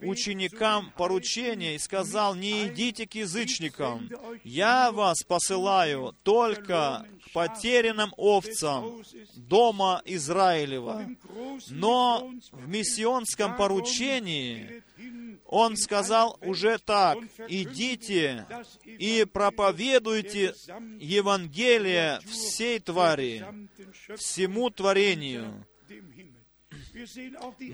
[0.00, 4.10] ученикам поручение и сказал, не идите к язычникам,
[4.44, 9.02] я вас посылаю только к потерянным овцам
[9.36, 11.08] дома Израилева.
[11.70, 14.82] Но в миссионском поручении
[15.52, 18.46] он сказал уже так, идите
[18.86, 20.54] и проповедуйте
[20.98, 23.44] Евангелие всей твари,
[24.16, 25.66] всему творению.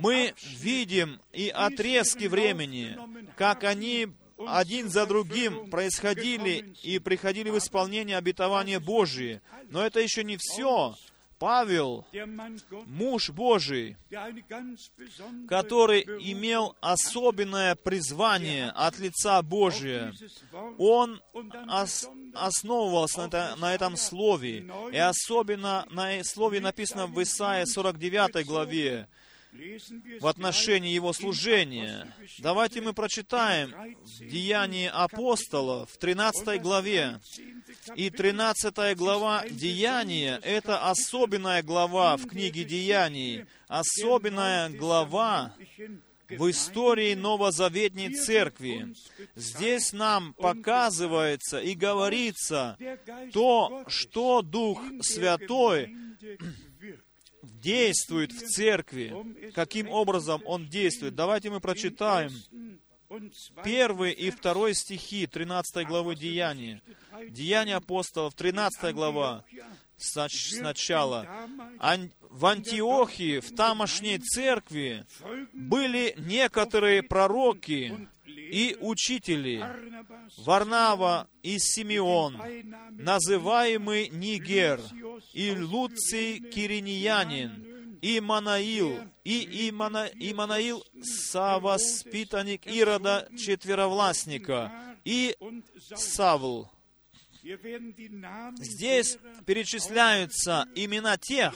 [0.01, 2.99] Мы видим и отрезки времени,
[3.37, 4.09] как они
[4.45, 9.41] один за другим происходили и приходили в исполнение обетования Божие.
[9.71, 10.97] Но это еще не все.
[11.39, 12.05] Павел,
[12.87, 13.97] муж Божий,
[15.49, 20.13] который имел особенное призвание от лица Божия,
[20.79, 21.23] он
[21.69, 28.47] ос основывался на, это, на этом слове, и особенно на слове написано в Исаии 49
[28.47, 29.09] главе,
[30.21, 32.13] в отношении его служения.
[32.39, 33.75] Давайте мы прочитаем
[34.21, 37.21] Деяния апостолов в 13 главе.
[37.95, 45.55] И 13 глава Деяния— это особенная глава в книге Деяний, особенная глава
[46.29, 48.95] в истории Новозаветней Церкви.
[49.35, 52.77] Здесь нам показывается и говорится
[53.33, 55.97] то, что Дух Святой
[57.61, 59.15] действует в церкви,
[59.55, 61.15] каким образом он действует.
[61.15, 62.31] Давайте мы прочитаем
[63.65, 66.83] первый и второй стихи 13 главы Деяния.
[67.31, 69.45] Деяния апостолов, 13 глава,
[69.97, 71.27] сначала.
[72.31, 75.07] В Антиохии, в тамошней церкви,
[75.53, 78.09] были некоторые пророки
[78.51, 79.65] и учители,
[80.39, 82.41] Варнава и Симеон,
[82.93, 84.81] называемый Нигер,
[85.33, 94.73] и Луций Кириньянин, и Манаил, и Имана, Иманаил, совоспитанник Ирода Четверовластника,
[95.05, 95.37] и
[95.95, 96.71] Савл.
[98.59, 101.55] Здесь перечисляются имена тех,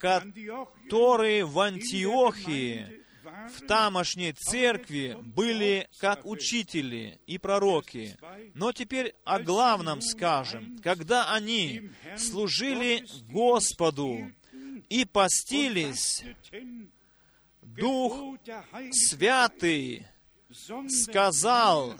[0.00, 3.05] которые в Антиохии
[3.54, 8.16] в тамошней церкви были как учители и пророки.
[8.54, 10.78] Но теперь о главном скажем.
[10.82, 14.32] Когда они служили Господу
[14.88, 16.24] и постились,
[17.62, 18.38] Дух
[18.92, 20.06] Святый
[20.88, 21.94] сказал,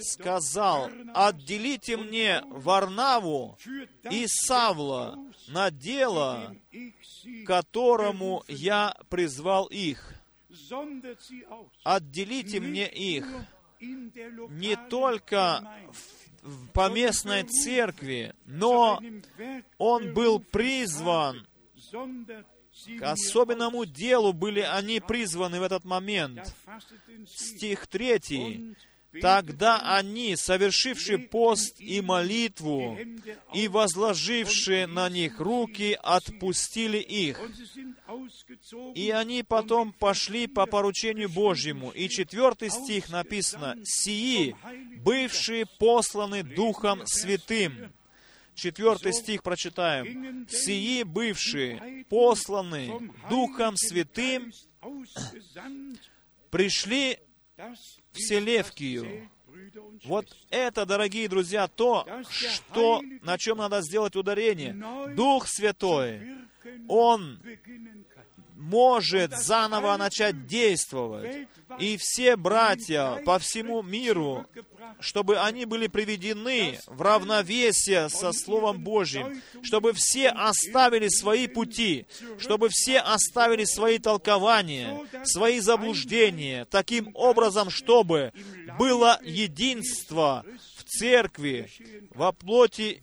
[0.00, 3.58] сказал, «Отделите мне Варнаву
[4.10, 5.18] и Савла
[5.48, 6.54] на дело,
[7.46, 10.14] которому я призвал их.
[11.84, 13.26] Отделите мне их
[13.80, 15.80] не только
[16.42, 19.00] в поместной церкви, но
[19.78, 21.46] он был призван
[22.98, 26.54] к особенному делу были они призваны в этот момент.
[27.26, 28.74] Стих 3.
[29.20, 32.98] Тогда они, совершившие пост и молитву,
[33.52, 37.40] и возложившие на них руки, отпустили их.
[38.94, 41.90] И они потом пошли по поручению Божьему.
[41.90, 44.56] И четвертый стих написано, «Сии,
[44.98, 47.92] бывшие посланы Духом Святым».
[48.54, 50.46] Четвертый стих прочитаем.
[50.48, 54.52] «Сии бывшие, посланы Духом Святым,
[56.50, 57.18] пришли
[58.12, 59.28] в Селевкию.
[60.04, 64.74] Вот это, дорогие друзья, то, что, на чем надо сделать ударение.
[65.14, 66.20] Дух Святой,
[66.88, 67.40] Он
[68.62, 71.48] может заново начать действовать.
[71.78, 74.46] И все братья по всему миру
[75.00, 82.06] чтобы они были приведены в равновесие со Словом Божьим, чтобы все оставили свои пути,
[82.38, 88.32] чтобы все оставили свои толкования, свои заблуждения, таким образом, чтобы
[88.78, 90.44] было единство
[90.98, 91.68] церкви,
[92.14, 93.00] во плоти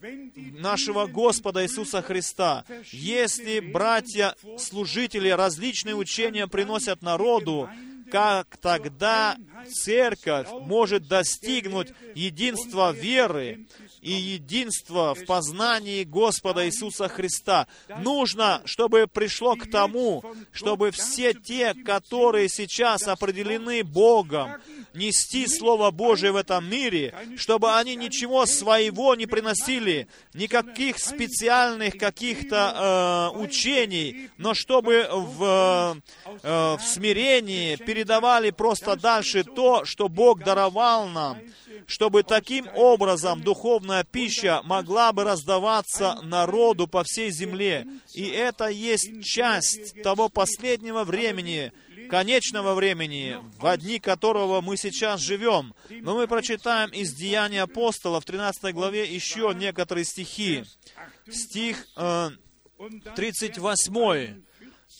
[0.58, 2.64] нашего Господа Иисуса Христа.
[2.92, 7.68] Если братья-служители различные учения приносят народу,
[8.10, 9.36] как тогда
[9.68, 13.66] церковь может достигнуть единства веры
[14.00, 17.68] и единства в познании Господа Иисуса Христа.
[18.00, 24.52] Нужно, чтобы пришло к тому, чтобы все те, которые сейчас определены Богом,
[24.94, 33.32] нести Слово Божие в этом мире, чтобы они ничего своего не приносили, никаких специальных каких-то
[33.34, 35.96] э, учений, но чтобы в,
[36.42, 41.38] э, в смирении передавали просто дальше то, что Бог даровал нам,
[41.86, 47.86] чтобы таким образом духовная пища могла бы раздаваться народу по всей земле.
[48.14, 51.72] И это есть часть того последнего времени,
[52.10, 55.74] конечного времени, в дни которого мы сейчас живем.
[55.88, 60.64] Но мы прочитаем из Деяния апостола в 13 главе еще некоторые стихи.
[61.30, 62.30] Стих э,
[63.14, 64.42] 38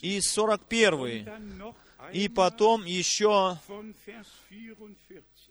[0.00, 1.74] и 41.
[2.12, 3.58] И потом еще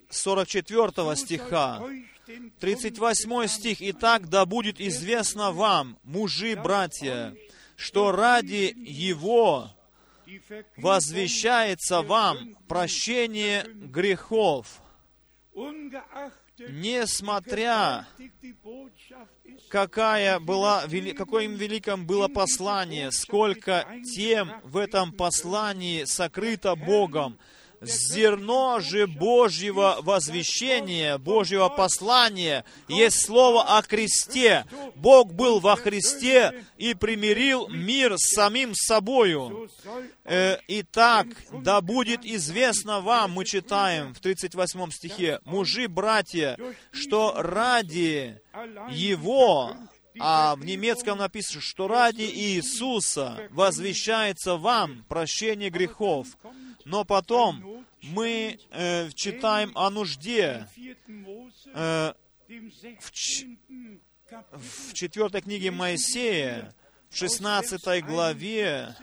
[0.10, 1.84] 44 стиха.
[2.60, 3.78] 38 стих.
[3.82, 7.36] «Итак, да будет известно вам, мужи, братья,
[7.76, 9.72] что ради Его
[10.78, 14.82] возвещается вам прощение грехов,
[16.58, 18.08] несмотря
[19.70, 20.86] какая была,
[21.40, 27.38] им великом было послание, сколько тем в этом послании сокрыто Богом,
[27.82, 34.66] Зерно же Божьего возвещения, Божьего послания есть слово о кресте.
[34.96, 39.70] Бог был во Христе и примирил мир с самим собою.
[40.26, 46.58] Э, итак, да будет известно вам, мы читаем в 38 стихе, мужи, братья,
[46.92, 48.42] что ради
[48.92, 49.76] Его
[50.20, 56.28] а в немецком написано, что ради Иисуса возвещается вам прощение грехов.
[56.86, 60.68] Но потом мы э, читаем о нужде
[61.74, 62.14] э,
[63.00, 63.58] в, ч...
[64.30, 66.74] в четвертой книге Моисея,
[67.10, 68.96] в 16 главе,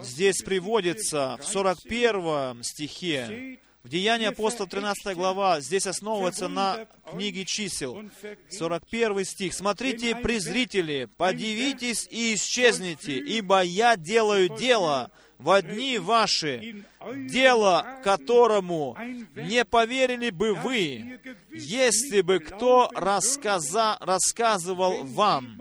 [0.00, 8.02] здесь приводится в 41 стихе, в Деянии апостола 13 глава, здесь основывается на книге чисел.
[8.50, 9.54] 41 стих.
[9.54, 16.84] «Смотрите, презрители, подивитесь и исчезните, ибо я делаю дело, в дни ваши,
[17.28, 18.96] дело которому
[19.34, 21.20] не поверили бы вы,
[21.50, 25.60] если бы кто рассказа, рассказывал вам.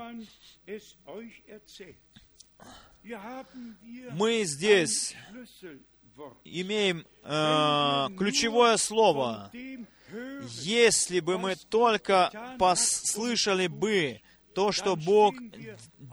[4.11, 5.15] Мы здесь
[6.43, 9.51] имеем э, ключевое слово.
[10.61, 14.21] Если бы мы только послышали бы
[14.53, 15.36] то, что Бог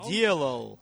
[0.09, 0.81] делал,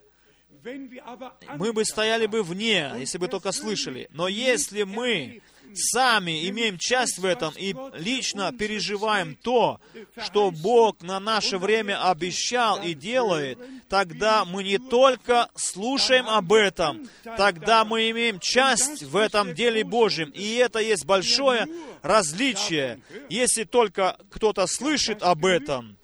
[1.56, 4.08] мы бы стояли бы вне, если бы только слышали.
[4.12, 5.42] Но если мы
[5.74, 9.80] сами имеем часть в этом и лично переживаем то,
[10.24, 13.58] что Бог на наше время обещал и делает,
[13.88, 20.30] тогда мы не только слушаем об этом, тогда мы имеем часть в этом деле Божьем.
[20.30, 21.66] И это есть большое
[22.02, 23.00] различие.
[23.28, 25.96] Если только кто-то слышит об этом,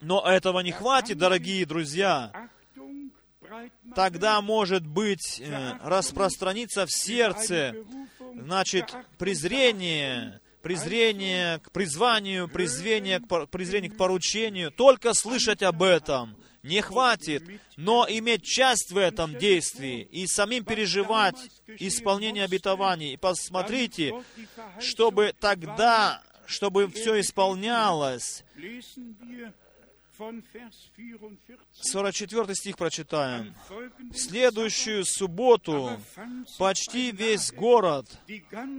[0.00, 2.50] но этого не хватит, дорогие друзья
[3.94, 7.74] тогда, может быть, э, распространиться в сердце,
[8.34, 14.70] значит, презрение, презрение к призванию, презрение к, презрение к поручению.
[14.70, 17.42] Только слышать об этом не хватит,
[17.76, 21.36] но иметь часть в этом действии и самим переживать
[21.78, 23.14] исполнение обетований.
[23.14, 24.14] И посмотрите,
[24.78, 28.44] чтобы тогда, чтобы все исполнялось,
[31.72, 33.54] 44 стих прочитаем.
[34.10, 35.98] В следующую субботу
[36.58, 38.06] почти весь город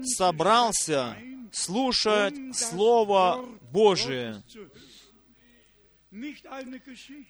[0.04, 1.18] собрался
[1.52, 4.44] слушать Слово Божие.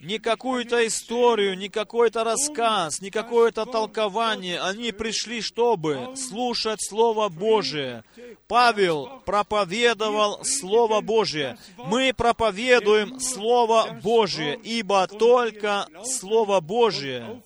[0.00, 4.60] Не какую-то историю, не какой-то рассказ, не какое-то толкование.
[4.60, 8.04] Они пришли, чтобы слушать Слово Божие.
[8.46, 11.56] Павел проповедовал Слово Божие.
[11.78, 17.42] Мы проповедуем Слово Божие, ибо только Слово Божие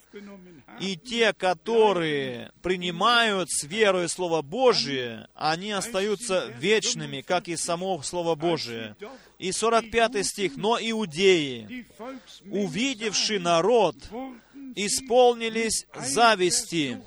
[0.81, 8.35] и те, которые принимают с верой Слово Божие, они остаются вечными, как и само Слово
[8.35, 8.97] Божие.
[9.39, 10.57] И 45 стих.
[10.57, 11.87] «Но иудеи,
[12.51, 13.97] увидевши народ,
[14.75, 17.01] исполнились зависти,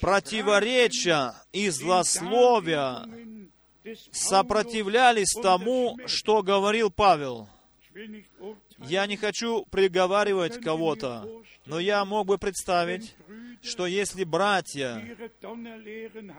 [0.00, 3.06] противоречия и злословия,
[4.10, 7.48] сопротивлялись тому, что говорил Павел».
[8.86, 11.28] Я не хочу приговаривать кого-то,
[11.66, 13.14] но я мог бы представить,
[13.62, 15.02] что если братья,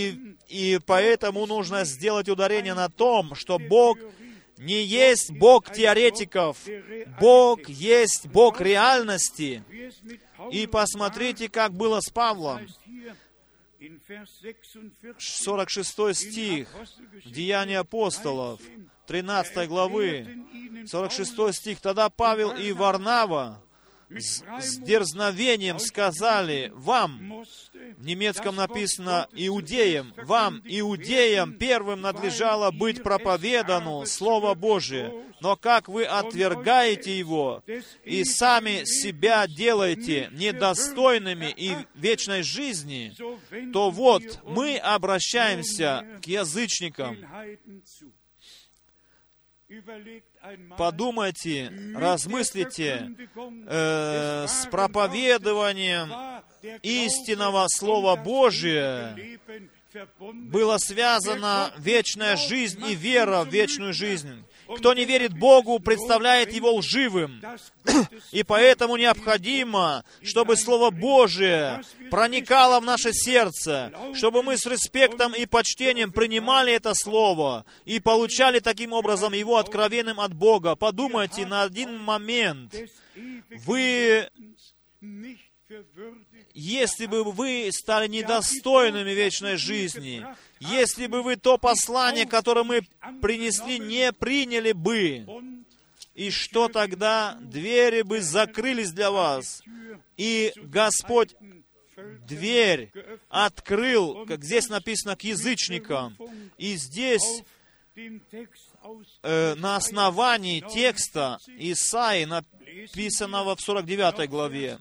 [0.49, 3.99] и поэтому нужно сделать ударение на том, что Бог
[4.59, 6.59] не есть Бог теоретиков,
[7.19, 9.65] Бог есть Бог реальности.
[10.51, 12.67] И посмотрите, как было с Павлом.
[15.19, 16.69] 46 стих,
[17.25, 18.61] Деяния апостолов,
[19.07, 20.45] 13 главы,
[20.87, 21.81] 46 стих.
[21.81, 23.63] Тогда Павел и Варнава
[24.19, 27.45] с дерзновением сказали вам,
[27.97, 36.05] в немецком написано иудеям, вам, иудеям, первым надлежало быть проповедану Слово Божие, но как вы
[36.05, 37.63] отвергаете его
[38.05, 43.15] и сами себя делаете недостойными и вечной жизни,
[43.73, 47.19] то вот мы обращаемся к язычникам,
[50.77, 53.13] подумайте, размыслите
[53.67, 56.13] э, с проповедованием
[56.83, 59.17] истинного Слова Божия
[60.33, 64.45] было связано вечная жизнь и вера в вечную жизнь.
[64.77, 67.43] Кто не верит Богу, представляет Его лживым.
[68.33, 75.47] И поэтому необходимо, чтобы Слово Божие проникало в наше сердце, чтобы мы с респектом и
[75.47, 80.77] почтением принимали это Слово и получали таким образом его откровенным от Бога.
[80.77, 82.75] Подумайте на один момент.
[83.67, 84.29] Вы
[86.55, 90.25] если бы вы стали недостойными вечной жизни,
[90.59, 92.83] если бы вы то послание, которое мы
[93.23, 95.27] принесли, не приняли бы,
[96.15, 97.39] и что тогда?
[97.41, 99.63] Двери бы закрылись для вас,
[100.17, 101.35] и Господь
[102.27, 102.91] дверь
[103.29, 106.17] открыл, как здесь написано, к язычникам.
[106.59, 107.43] И здесь
[109.23, 114.79] э, на основании текста Исаи, написанного в 49 главе,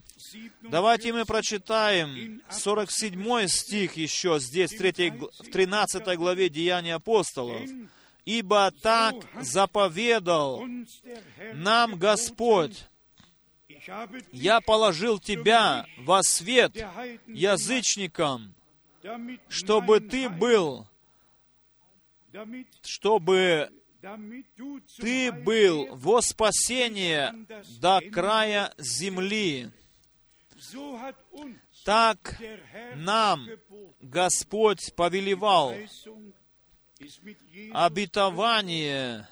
[0.62, 7.62] Давайте мы прочитаем 47 стих еще здесь, в, 3, в 13 главе Деяния апостолов.
[8.26, 10.64] «Ибо так заповедал
[11.54, 12.86] нам Господь,
[14.32, 16.76] я положил тебя во свет
[17.28, 18.54] язычникам,
[19.48, 20.88] чтобы ты был,
[22.84, 23.72] чтобы
[24.98, 27.34] ты был во спасение
[27.80, 29.72] до края земли.
[31.84, 32.38] Так
[32.96, 33.48] нам
[34.02, 35.74] Господь повелевал.
[37.74, 39.28] Обетование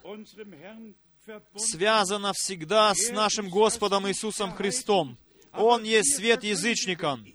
[1.56, 5.18] связано всегда с нашим Господом Иисусом Христом.
[5.54, 7.26] Он есть свет язычникам,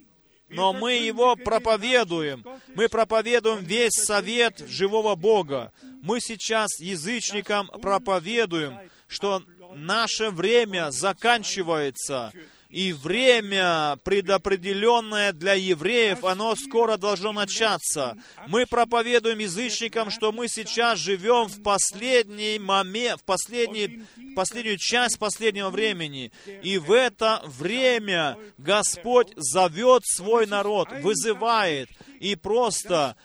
[0.48, 2.44] но мы его проповедуем.
[2.74, 5.72] Мы проповедуем весь совет живого Бога.
[6.02, 8.78] Мы сейчас язычникам проповедуем,
[9.08, 9.42] что
[9.74, 12.32] наше время заканчивается,
[12.72, 18.16] и время, предопределенное для евреев, оно скоро должно начаться.
[18.46, 24.04] Мы проповедуем язычникам, что мы сейчас живем в последний момент, в последний,
[24.34, 26.32] последнюю часть последнего времени.
[26.62, 31.90] И в это время Господь зовет свой народ, вызывает.
[32.20, 33.16] И просто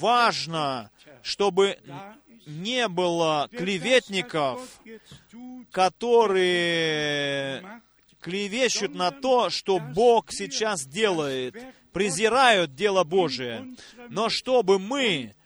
[0.00, 0.90] важно,
[1.22, 1.78] чтобы
[2.44, 4.62] не было клеветников,
[5.70, 7.62] которые
[8.26, 11.54] клевещут на то, что Бог сейчас делает,
[11.92, 13.76] презирают дело Божие.
[14.08, 15.36] Но чтобы мы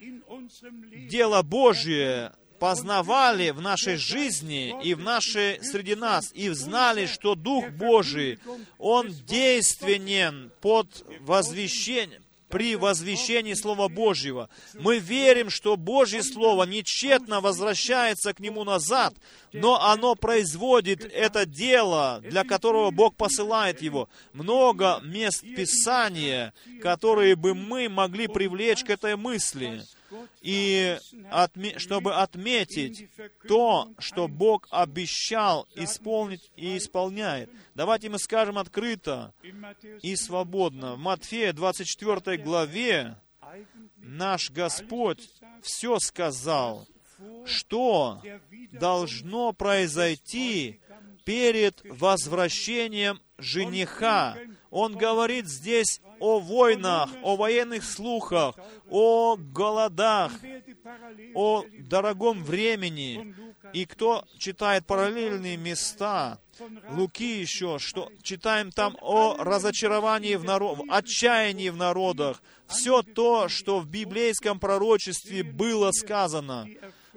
[1.10, 7.68] дело Божие познавали в нашей жизни и в нашей среди нас, и знали, что Дух
[7.68, 8.38] Божий,
[8.78, 12.19] Он действенен под возвещением,
[12.50, 14.48] при возвещении Слова Божьего.
[14.74, 19.14] Мы верим, что Божье Слово нечетно возвращается к Нему назад,
[19.52, 24.08] но оно производит это дело, для которого Бог посылает его.
[24.32, 29.82] Много мест Писания, которые бы мы могли привлечь к этой мысли
[30.40, 30.98] и
[31.30, 33.08] отме- чтобы отметить
[33.46, 37.50] то, что Бог обещал исполнить и исполняет.
[37.74, 39.32] Давайте мы скажем открыто
[40.02, 40.94] и свободно.
[40.96, 43.16] В Матфея 24 главе
[43.96, 45.28] наш Господь
[45.62, 46.86] все сказал,
[47.44, 48.22] что
[48.72, 50.80] должно произойти
[51.24, 54.36] перед возвращением жениха.
[54.70, 58.54] Он говорит здесь о войнах, о военных слухах,
[58.88, 60.32] о голодах,
[61.34, 63.34] о дорогом времени.
[63.72, 66.38] И кто читает параллельные места,
[66.90, 73.80] Луки еще, что читаем там о разочаровании в народ, отчаянии в народах, все то, что
[73.80, 76.68] в библейском пророчестве было сказано,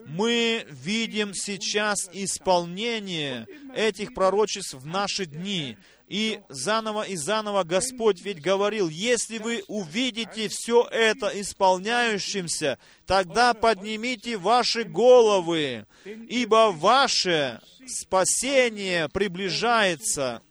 [0.06, 5.78] мы видим сейчас исполнение этих пророчеств в наши дни.
[6.14, 14.38] И заново и заново Господь ведь говорил, если вы увидите все это исполняющимся, тогда поднимите
[14.38, 20.43] ваши головы, ибо ваше спасение приближается.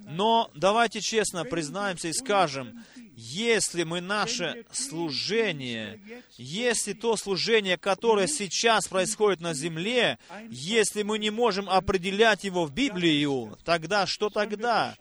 [0.00, 2.84] Но давайте честно признаемся и скажем,
[3.14, 6.00] если мы наше служение,
[6.36, 12.72] если то служение, которое сейчас происходит на земле, если мы не можем определять его в
[12.72, 14.96] Библию, тогда что тогда?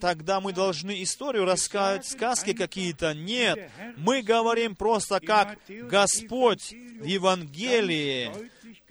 [0.00, 3.14] Тогда мы должны историю рассказать, сказки какие-то.
[3.14, 8.30] Нет, мы говорим просто как Господь в Евангелии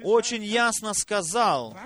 [0.03, 1.77] очень ясно сказал,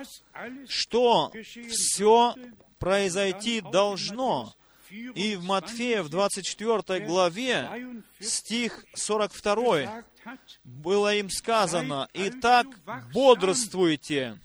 [0.68, 1.32] что
[1.70, 2.34] все
[2.78, 4.54] произойти должно.
[5.14, 7.68] И в Матфея, в 24 главе,
[8.20, 10.04] стих 42,
[10.62, 12.66] было им сказано, «Итак,
[13.12, 14.38] бодрствуйте,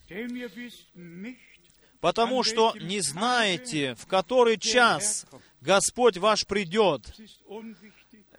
[1.99, 5.27] потому что не знаете, в который час
[5.61, 7.13] Господь ваш придет».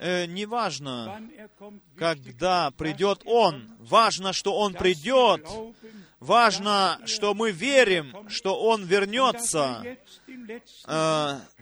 [0.03, 1.21] Э, неважно,
[1.95, 5.47] когда придет Он, важно, что Он придет,
[6.19, 9.85] важно, что мы верим, что Он вернется,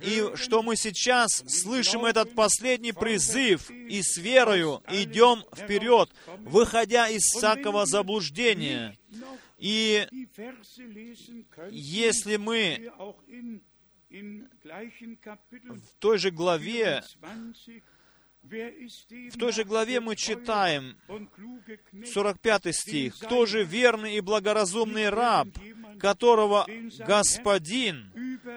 [0.01, 6.09] и что мы сейчас слышим этот последний призыв и с верою идем вперед,
[6.39, 8.97] выходя из всякого заблуждения.
[9.57, 10.07] И
[11.69, 12.91] если мы
[14.09, 17.03] в той же главе
[18.43, 20.95] в той же главе мы читаем
[22.05, 23.17] 45 стих.
[23.19, 25.47] «Кто же верный и благоразумный раб,
[25.99, 26.65] которого
[26.99, 28.11] Господин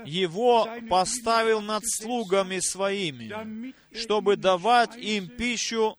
[0.05, 5.99] его поставил над слугами своими, чтобы давать им пищу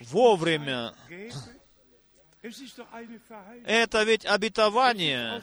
[0.00, 0.94] вовремя?»
[3.66, 5.42] Это ведь обетование,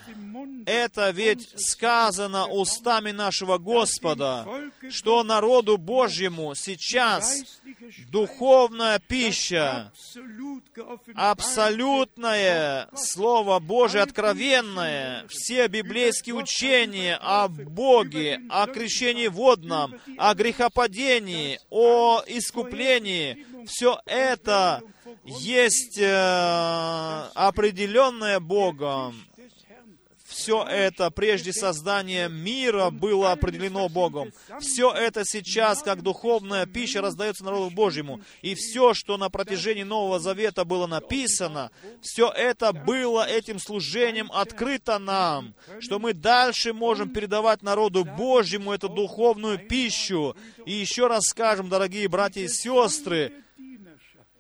[0.65, 4.47] это ведь сказано устами нашего Господа,
[4.89, 7.61] что народу Божьему сейчас
[8.09, 9.91] духовная пища,
[11.13, 22.23] абсолютное Слово Божие откровенное, все библейские учения о Боге, о крещении водном, о грехопадении, о
[22.25, 24.81] искуплении, все это
[25.23, 29.26] есть э, определенное Богом.
[30.47, 34.31] Все это прежде создания мира было определено Богом.
[34.61, 38.21] Все это сейчас, как духовная пища, раздается народу Божьему.
[38.41, 41.69] И все, что на протяжении Нового Завета было написано,
[41.99, 48.87] все это было этим служением открыто нам, что мы дальше можем передавать народу Божьему эту
[48.87, 50.33] духовную пищу.
[50.65, 53.33] И еще раз скажем, дорогие братья и сестры,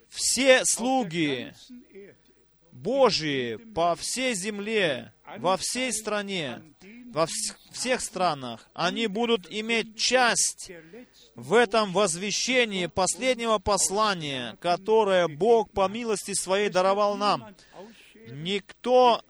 [0.07, 1.51] все слуги
[2.71, 6.61] Божьи по всей земле, во всей стране,
[7.13, 7.27] во
[7.71, 10.71] всех странах, они будут иметь часть
[11.35, 17.55] в этом возвещении последнего послания, которое Бог по милости своей даровал нам.
[18.29, 19.21] Никто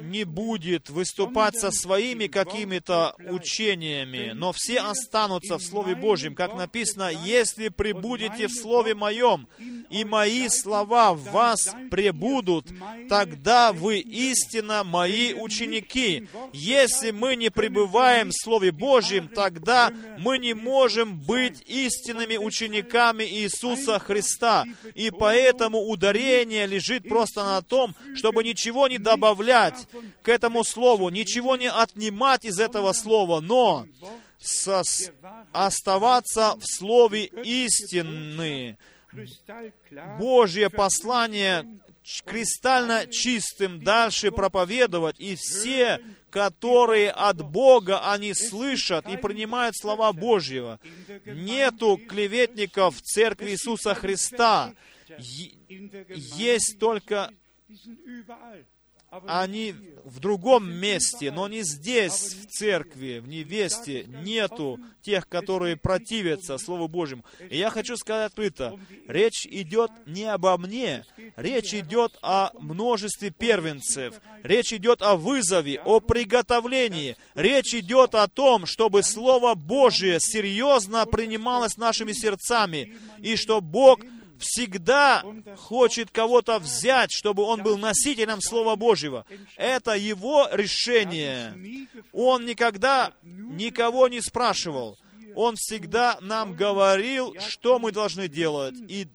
[0.00, 7.10] не будет выступать со своими какими-то учениями, но все останутся в Слове Божьем, как написано,
[7.24, 9.48] «Если прибудете в Слове Моем,
[9.90, 12.66] и мои слова в вас пребудут,
[13.08, 16.28] тогда вы истинно мои ученики.
[16.52, 23.98] Если мы не пребываем в Слове Божьем, тогда мы не можем быть истинными учениками Иисуса
[23.98, 24.64] Христа.
[24.94, 29.77] И поэтому ударение лежит просто на том, чтобы ничего не добавлять
[30.22, 33.86] к этому Слову, ничего не отнимать из этого Слова, но
[34.40, 35.12] сос-
[35.52, 38.78] оставаться в Слове истины,
[40.18, 41.66] Божье послание
[42.24, 46.00] кристально чистым дальше проповедовать, и все,
[46.30, 50.78] которые от Бога, они слышат и принимают слова Божьего.
[51.26, 54.74] Нету клеветников в Церкви Иисуса Христа.
[55.18, 57.30] Есть только
[59.10, 66.58] они в другом месте, но не здесь, в церкви, в невесте, нету тех, которые противятся
[66.58, 67.24] Слову Божьему.
[67.50, 71.04] И я хочу сказать открыто, речь идет не обо мне,
[71.36, 78.66] речь идет о множестве первенцев, речь идет о вызове, о приготовлении, речь идет о том,
[78.66, 84.00] чтобы Слово Божие серьезно принималось нашими сердцами, и что Бог
[84.38, 85.24] всегда
[85.56, 89.24] хочет кого-то взять, чтобы он был носителем Слова Божьего.
[89.56, 91.86] Это его решение.
[92.12, 94.98] Он никогда никого не спрашивал.
[95.34, 99.08] Он всегда нам говорил, что мы должны делать и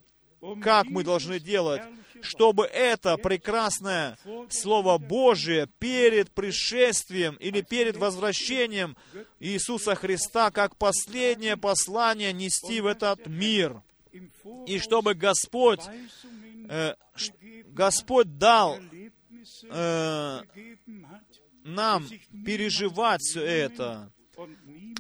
[0.62, 1.82] как мы должны делать,
[2.22, 4.18] чтобы это прекрасное
[4.50, 8.96] Слово Божие перед пришествием или перед возвращением
[9.40, 13.82] Иисуса Христа как последнее послание нести в этот мир
[14.68, 15.82] и чтобы Господь,
[16.70, 16.94] э,
[17.68, 18.78] Господь дал
[19.70, 20.42] э,
[21.64, 22.08] нам
[22.46, 24.13] переживать все это.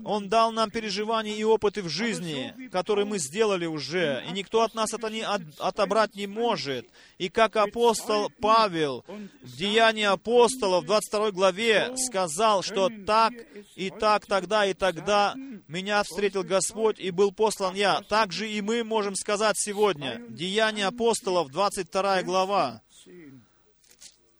[0.06, 4.74] Он дал нам переживания и опыты в жизни, которые мы сделали уже, и никто от
[4.74, 6.88] нас это не от- отобрать не может.
[7.18, 9.06] И как апостол Павел
[9.42, 13.34] в Деянии апостолов в 22 главе сказал, что так
[13.76, 15.36] и так тогда и тогда
[15.68, 18.02] меня встретил Господь и был послан я.
[18.02, 20.22] Так же и мы можем сказать сегодня.
[20.30, 22.82] Деяния апостолов, 22 глава,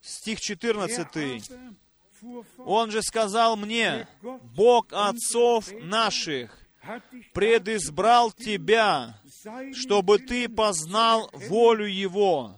[0.02, 1.50] стих 14.
[2.58, 4.08] Он же сказал мне,
[4.56, 6.58] Бог отцов наших
[7.34, 9.20] предизбрал тебя,
[9.74, 12.56] чтобы ты познал волю Его,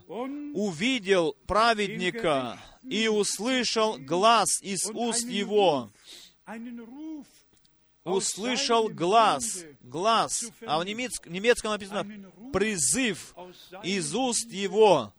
[0.53, 5.91] увидел праведника и услышал глаз из уст Его.
[8.03, 13.33] Услышал глаз, глаз, а в немецк- немецком написано призыв
[13.83, 15.11] из уст Его.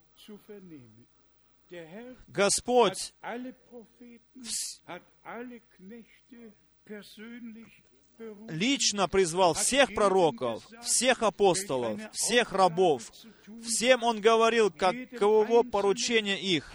[2.29, 3.13] Господь
[8.49, 13.11] лично призвал всех пророков, всех апостолов, всех рабов.
[13.63, 16.73] Всем Он говорил, каково поручение их.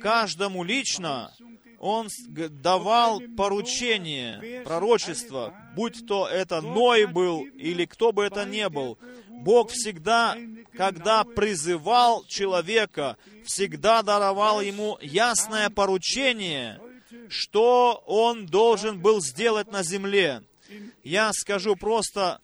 [0.00, 1.32] Каждому лично
[1.78, 8.98] Он давал поручение, пророчество, будь то это Ной был или кто бы это ни был.
[9.40, 10.36] Бог всегда,
[10.76, 16.80] когда призывал человека, всегда даровал ему ясное поручение,
[17.28, 20.42] что он должен был сделать на земле.
[21.02, 22.40] Я скажу просто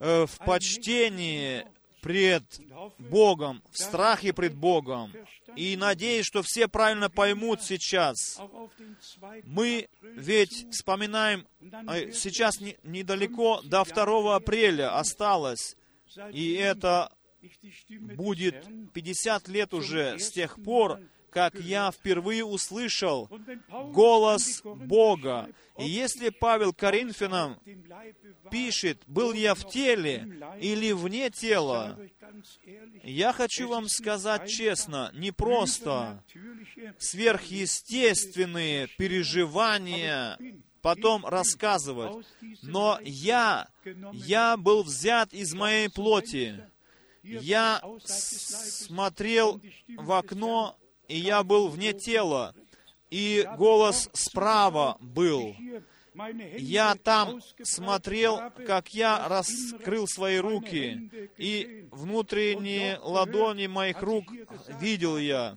[0.00, 1.66] э, в почтении
[2.00, 2.42] пред
[2.98, 5.12] Богом, в страхе пред Богом.
[5.56, 8.38] И надеюсь, что все правильно поймут сейчас.
[9.44, 11.46] Мы ведь вспоминаем,
[11.88, 15.76] э, сейчас не- недалеко до 2 апреля осталось,
[16.32, 17.12] и это
[18.16, 21.00] будет 50 лет уже с тех пор,
[21.34, 23.28] как я впервые услышал
[23.68, 25.48] голос Бога.
[25.76, 27.58] И если Павел Коринфянам
[28.50, 31.98] пишет, был я в теле или вне тела,
[33.02, 36.22] я хочу вам сказать честно, не просто
[36.98, 40.38] сверхъестественные переживания
[40.84, 42.26] потом рассказывать,
[42.62, 43.68] но я,
[44.12, 46.62] я был взят из моей плоти.
[47.22, 49.62] Я смотрел
[49.96, 50.76] в окно,
[51.08, 52.54] и я был вне тела,
[53.08, 55.56] и голос справа был.
[56.58, 64.30] Я там смотрел, как я раскрыл свои руки, и внутренние ладони моих рук
[64.80, 65.56] видел я.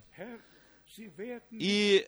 [1.50, 2.06] И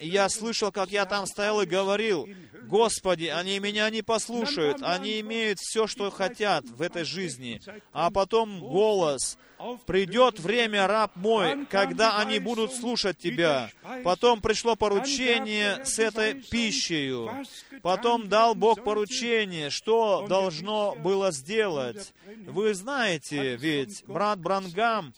[0.00, 2.28] я слышал, как я там стоял и говорил,
[2.62, 7.60] Господи, они меня не послушают, они имеют все, что хотят в этой жизни.
[7.92, 9.38] А потом голос,
[9.86, 13.70] придет время, раб мой, когда они будут слушать Тебя.
[14.04, 16.96] Потом пришло поручение с этой пищей.
[17.82, 22.12] Потом дал Бог поручение, что должно было сделать.
[22.46, 25.14] Вы знаете, ведь брат Брангам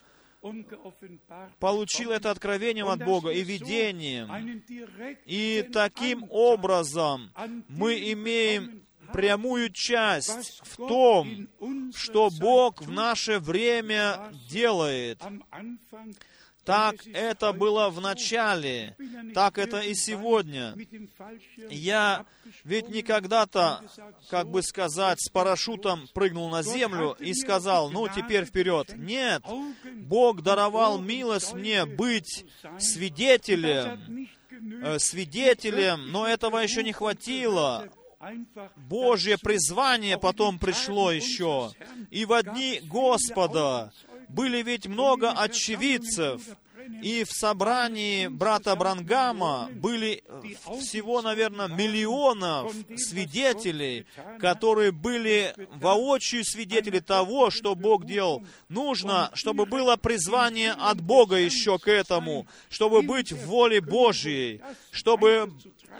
[1.59, 4.29] получил это откровением от Бога и видением.
[5.25, 7.31] И таким образом
[7.67, 11.47] мы имеем прямую часть в том,
[11.95, 15.21] что Бог в наше время делает.
[16.69, 18.95] Так это было в начале,
[19.33, 20.75] так это и сегодня.
[21.17, 22.27] Fallschirm Я
[22.63, 23.81] ведь не когда-то,
[24.29, 28.95] как бы сказать, с парашютом прыгнул на землю и сказал, ну, теперь вперед.
[28.95, 29.43] Нет,
[29.95, 32.45] Бог даровал милость мне быть
[32.77, 34.29] свидетелем,
[34.83, 37.89] э, свидетелем, но этого еще не хватило.
[38.75, 41.71] Божье призвание потом пришло еще.
[42.11, 43.91] И в дни Господа
[44.29, 46.41] были ведь много очевидцев.
[47.01, 50.41] И в собрании брата Брангама были э,
[50.79, 54.05] всего, наверное, миллионов свидетелей,
[54.39, 58.45] которые были воочию свидетели того, что Бог делал.
[58.67, 64.61] Нужно, чтобы было призвание от Бога еще к этому, чтобы быть в воле Божьей,
[64.91, 65.51] чтобы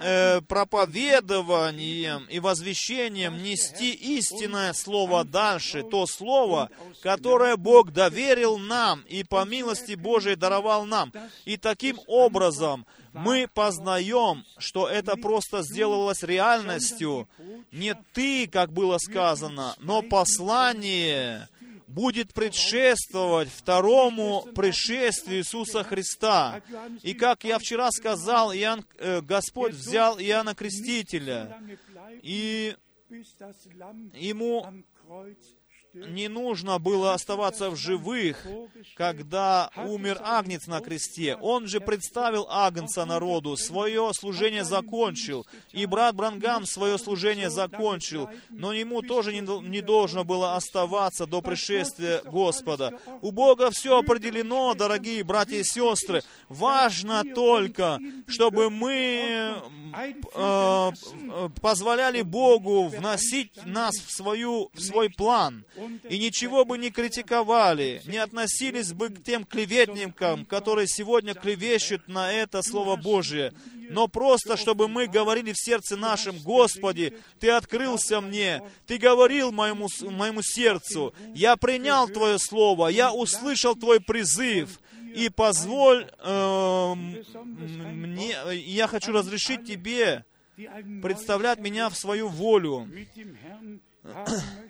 [0.02, 6.70] э, проповедованием и возвещением нести истинное слово дальше, то слово,
[7.02, 11.12] которое Бог доверил нам и по милости Божией даровал нам.
[11.46, 17.28] И таким образом мы познаем, что это просто сделалось реальностью.
[17.72, 21.48] Не ты, как было сказано, но послание
[21.90, 26.62] будет предшествовать второму пришествию Иисуса Христа.
[27.02, 31.60] И как я вчера сказал, Иоанн, э, Господь взял Иоанна Крестителя,
[32.22, 32.76] и
[34.14, 34.66] ему
[36.08, 38.46] не нужно было оставаться в живых,
[38.96, 41.36] когда умер Агнец на кресте.
[41.36, 45.46] Он же представил Агнца народу, свое служение закончил.
[45.72, 51.42] И брат Брангам свое служение закончил, но ему тоже не, не должно было оставаться до
[51.42, 53.00] пришествия Господа.
[53.22, 56.24] У Бога все определено, дорогие братья и сестры.
[56.48, 60.92] Важно только, чтобы мы э, э,
[61.62, 65.66] позволяли Богу вносить нас в, свою, в свой план.
[66.10, 72.32] И ничего бы не критиковали, не относились бы к тем клеветникам, которые сегодня клевещут на
[72.32, 73.54] это Слово Божие.
[73.90, 79.88] Но просто, чтобы мы говорили в сердце нашем, Господи, Ты открылся мне, Ты говорил моему,
[80.02, 84.80] моему сердцу, я принял Твое Слово, я услышал Твой призыв,
[85.16, 90.24] и позволь э, мне, я хочу разрешить Тебе
[91.02, 92.88] представлять меня в свою волю.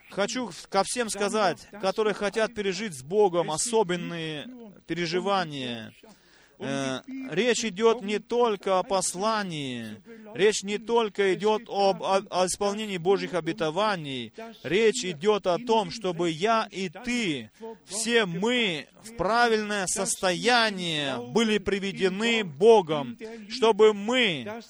[0.10, 4.48] Хочу ко всем сказать, которые хотят пережить с Богом особенные
[4.88, 5.94] переживания.
[6.62, 7.00] Э,
[7.32, 10.02] речь идет не только о послании,
[10.34, 14.34] речь не только идет об, о, о исполнении Божьих обетований,
[14.64, 17.50] речь идет о том, чтобы я и ты,
[17.86, 23.18] все мы в правильное состояние были приведены Богом,
[23.50, 24.62] чтобы мы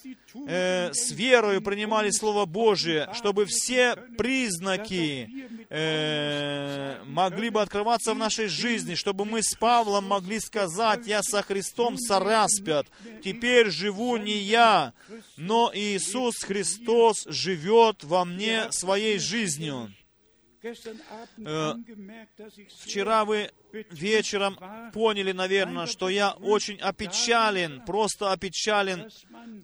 [0.47, 5.29] э, с верою принимали Слово Божие, чтобы все признаки
[5.69, 11.41] э, могли бы открываться в нашей жизни, чтобы мы с Павлом могли сказать, «Я со
[11.41, 12.87] Христом сораспят,
[13.23, 14.93] теперь живу не я,
[15.37, 19.91] но Иисус Христос живет во мне своей жизнью».
[20.61, 21.73] Э,
[22.83, 23.51] вчера вы
[23.91, 24.57] вечером
[24.93, 29.09] поняли, наверное, что я очень опечален, просто опечален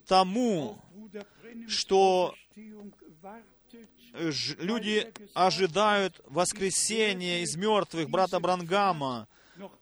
[0.08, 0.82] тому,
[1.68, 2.34] что
[4.60, 9.28] люди ожидают воскресения из мертвых брата Брангама,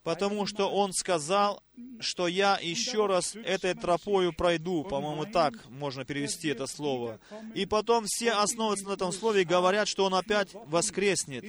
[0.04, 1.62] потому что он сказал,
[2.00, 7.20] что я еще раз этой тропою пройду, по-моему, так можно перевести это слово.
[7.56, 11.44] И потом все основываются на этом слове и говорят, что он опять воскреснет.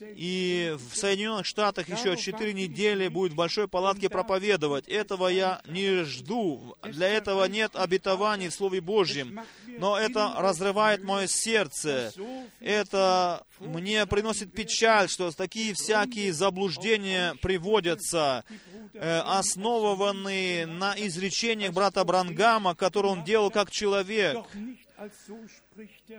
[0.00, 4.86] И в Соединенных Штатах еще четыре недели будет в большой палатке проповедовать.
[4.88, 6.76] Этого я не жду.
[6.82, 9.40] Для этого нет обетований в Слове Божьем.
[9.66, 12.12] Но это разрывает мое сердце.
[12.60, 18.44] Это мне приносит печаль, что такие всякие заблуждения приводятся
[19.40, 24.38] основанные на изречениях брата Брангама, которые он делал как человек.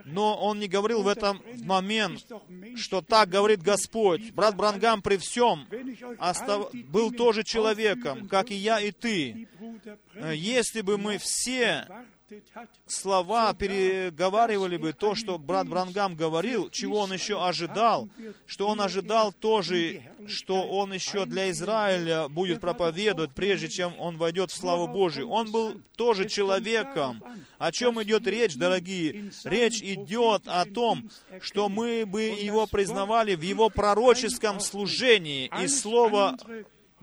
[0.04, 2.26] Но он не говорил в этом момент,
[2.76, 4.32] что так говорит Господь.
[4.32, 5.68] Брат Брангам при всем
[6.18, 6.72] остав...
[6.72, 9.48] был тоже человеком, как и я и ты.
[10.14, 11.86] э, если бы мы все
[12.86, 18.08] слова переговаривали бы то, что брат Брангам говорил, чего он еще ожидал,
[18.46, 24.50] что он ожидал тоже, что он еще для Израиля будет проповедовать, прежде чем он войдет
[24.50, 25.28] в славу Божию.
[25.28, 27.22] Он был тоже человеком.
[27.58, 29.30] О чем идет речь, дорогие?
[29.44, 31.10] Речь идет о том,
[31.40, 36.36] что мы бы его признавали в его пророческом служении, и слово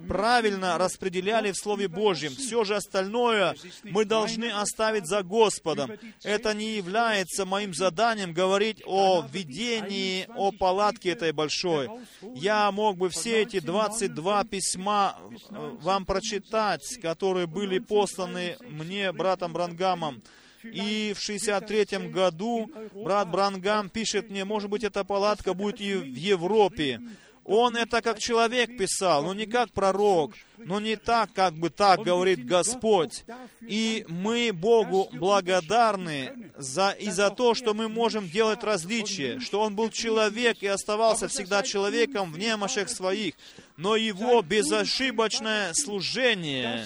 [0.07, 2.35] правильно распределяли в Слове Божьем.
[2.35, 5.91] Все же остальное мы должны оставить за Господом.
[6.23, 11.89] Это не является моим заданием говорить о видении, о палатке этой большой.
[12.35, 15.17] Я мог бы все эти 22 письма
[15.49, 20.21] э, вам прочитать, которые были посланы мне братом Брангамом.
[20.63, 26.15] И в 63 году брат Брангам пишет мне, может быть, эта палатка будет и в
[26.15, 27.01] Европе.
[27.49, 32.03] Он это как человек писал, но не как пророк, но не так, как бы так
[32.03, 33.23] говорит Господь.
[33.61, 39.75] И мы Богу благодарны за, и за то, что мы можем делать различия, что Он
[39.75, 43.33] был человек и оставался всегда человеком в немощах своих,
[43.77, 46.85] но Его безошибочное служение,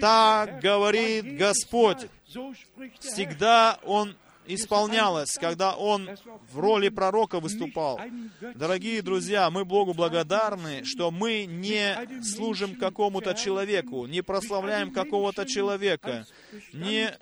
[0.00, 2.06] так говорит Господь,
[3.00, 4.16] всегда Он
[4.46, 6.10] исполнялось, когда он
[6.52, 8.00] в роли пророка выступал.
[8.54, 16.26] Дорогие друзья, мы Богу благодарны, что мы не служим какому-то человеку, не прославляем какого-то человека,
[16.72, 17.16] не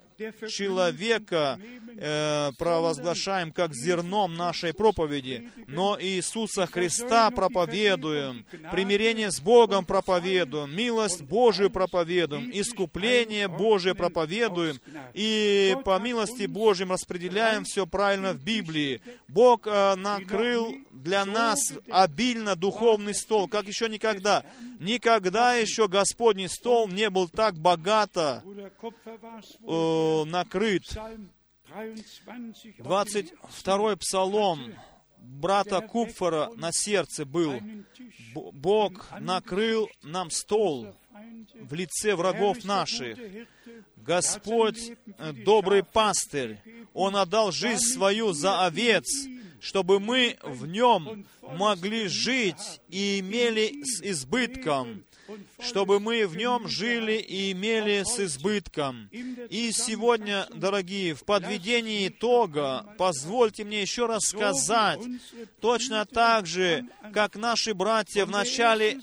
[0.49, 1.59] человека
[1.97, 11.21] э, провозглашаем как зерном нашей проповеди, но Иисуса Христа проповедуем, примирение с Богом проповедуем, милость
[11.23, 14.79] Божию проповедуем, искупление Божие проповедуем,
[15.13, 19.01] и по милости Божьим распределяем все правильно в Библии.
[19.27, 21.59] Бог э, накрыл для нас
[21.89, 24.43] обильно духовный стол, как еще никогда.
[24.79, 30.83] Никогда еще Господний стол не был так богато э, накрыт.
[32.79, 34.73] 22-й псалом
[35.17, 37.59] брата Купфора на сердце был.
[38.33, 40.93] Бог накрыл нам стол
[41.59, 43.17] в лице врагов наших.
[43.97, 46.59] Господь, э, добрый пастырь,
[46.93, 49.05] Он отдал жизнь свою за овец,
[49.61, 55.05] чтобы мы в нем могли жить и имели с избытком
[55.59, 59.09] чтобы мы в нем жили и имели с избытком.
[59.49, 64.99] И сегодня, дорогие, в подведении итога, позвольте мне еще раз сказать,
[65.59, 68.99] точно так же, как наши братья в начале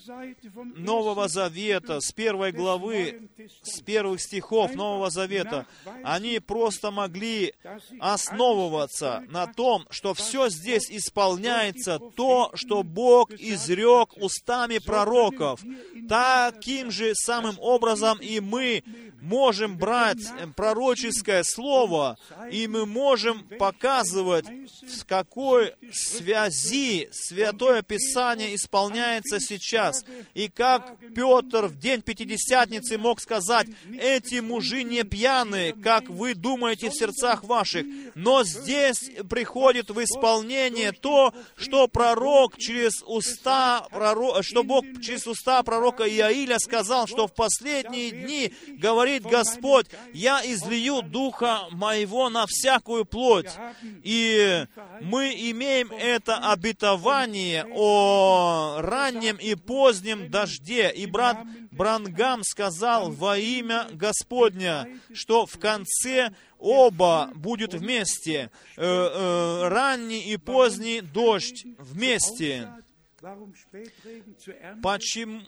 [0.77, 3.29] Нового Завета, с первой главы,
[3.63, 5.67] с первых стихов Нового Завета,
[6.05, 7.55] они просто могли
[7.99, 15.61] основываться на том, что все здесь исполняется то, что Бог изрек устами пророков.
[16.11, 18.83] Таким же самым образом и мы
[19.21, 20.19] можем брать
[20.57, 22.19] пророческое слово,
[22.51, 24.47] и мы можем показывать,
[24.87, 30.05] с какой связи Святое Писание исполняется сейчас.
[30.35, 33.69] И как Петр в день Пятидесятницы мог сказать,
[33.99, 40.93] эти мужи не пьяные, как вы думаете в сердцах ваших, но здесь приходит в исполнение
[40.93, 47.35] то, что пророк через уста, пророк, что Бог через уста пророка Иаиля сказал, что в
[47.35, 53.51] последние дни, говорит Господь, я излию Духа Моего на всякую плоть.
[54.03, 54.67] И
[55.01, 60.91] мы имеем это обетование о раннем и позднем дожде.
[60.91, 61.39] И брат
[61.71, 68.51] Брангам сказал во имя Господня, что в конце оба будет вместе.
[68.77, 72.69] Э, э, ранний и поздний дождь вместе.
[74.83, 75.43] Почему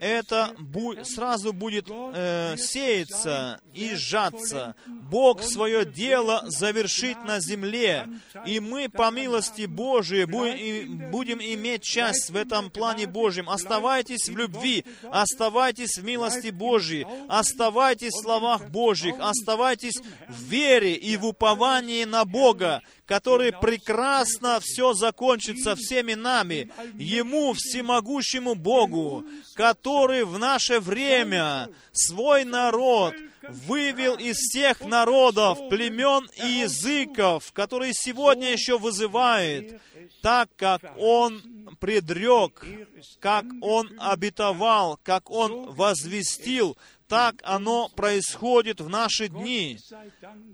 [0.00, 4.74] это бу- сразу будет э, сеяться и сжаться?
[4.86, 8.08] Бог свое дело завершит на земле,
[8.46, 13.48] и мы по милости Божией будем, будем иметь часть в этом плане Божьем.
[13.48, 21.16] Оставайтесь в любви, оставайтесь в милости Божьей, оставайтесь в словах Божьих, оставайтесь в вере и
[21.16, 29.24] в уповании на Бога, который прекрасно все закончится всеми нами, Ему, всемогущему Богу,
[29.54, 33.14] который в наше время свой народ
[33.48, 39.80] вывел из всех народов, племен и языков, которые сегодня еще вызывает,
[40.22, 42.64] так как Он предрек,
[43.20, 46.76] как Он обетовал, как Он возвестил,
[47.08, 49.78] так оно происходит в наши дни.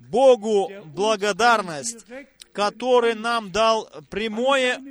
[0.08, 2.06] Богу благодарность,
[2.56, 4.82] который нам дал прямое,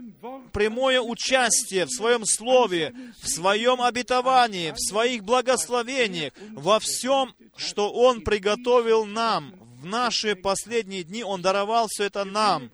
[0.53, 2.93] прямое участие в Своем Слове,
[3.23, 11.03] в Своем обетовании, в Своих благословениях, во всем, что Он приготовил нам в наши последние
[11.03, 11.23] дни.
[11.23, 12.69] Он даровал все это нам.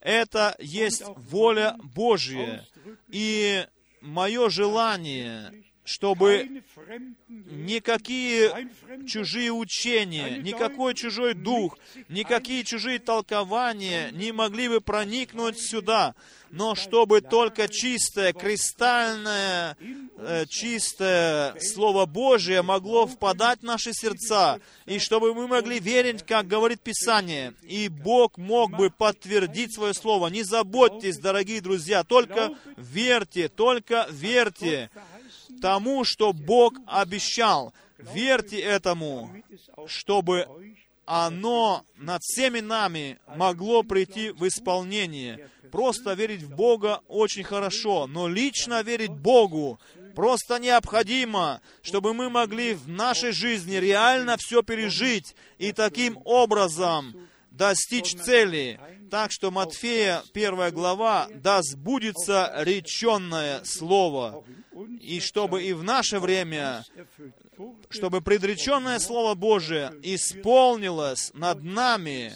[0.00, 2.66] Это есть воля Божья.
[3.08, 3.66] И
[4.02, 5.54] мое желание,
[5.88, 6.62] чтобы
[7.28, 8.68] никакие
[9.06, 11.78] чужие учения, никакой чужой дух,
[12.10, 16.14] никакие чужие толкования не могли бы проникнуть сюда,
[16.50, 19.76] но чтобы только чистое, кристальное,
[20.18, 26.46] э, чистое Слово Божие могло впадать в наши сердца, и чтобы мы могли верить, как
[26.46, 30.28] говорит Писание, и Бог мог бы подтвердить свое Слово.
[30.28, 34.90] Не заботьтесь, дорогие друзья, только верьте, только верьте
[35.60, 37.72] тому, что Бог обещал.
[37.98, 39.30] Верьте этому,
[39.86, 40.46] чтобы
[41.04, 45.48] оно над всеми нами могло прийти в исполнение.
[45.72, 49.78] Просто верить в Бога очень хорошо, но лично верить Богу
[50.14, 57.14] просто необходимо, чтобы мы могли в нашей жизни реально все пережить и таким образом
[57.52, 58.80] достичь цели.
[59.10, 64.44] Так что Матфея, первая глава, да сбудется реченное слово.
[65.00, 66.84] И чтобы и в наше время,
[67.90, 72.34] чтобы предреченное Слово Божие исполнилось над нами,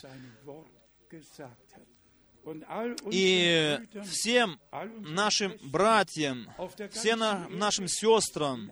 [3.12, 4.58] и всем
[4.98, 6.48] нашим братьям,
[6.90, 7.20] всем
[7.56, 8.68] нашим сестрам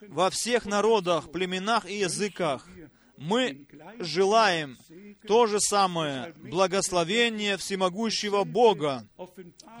[0.00, 2.66] во всех народах, племенах и языках,
[3.22, 3.66] мы
[4.00, 4.76] желаем
[5.26, 9.06] то же самое благословение всемогущего Бога,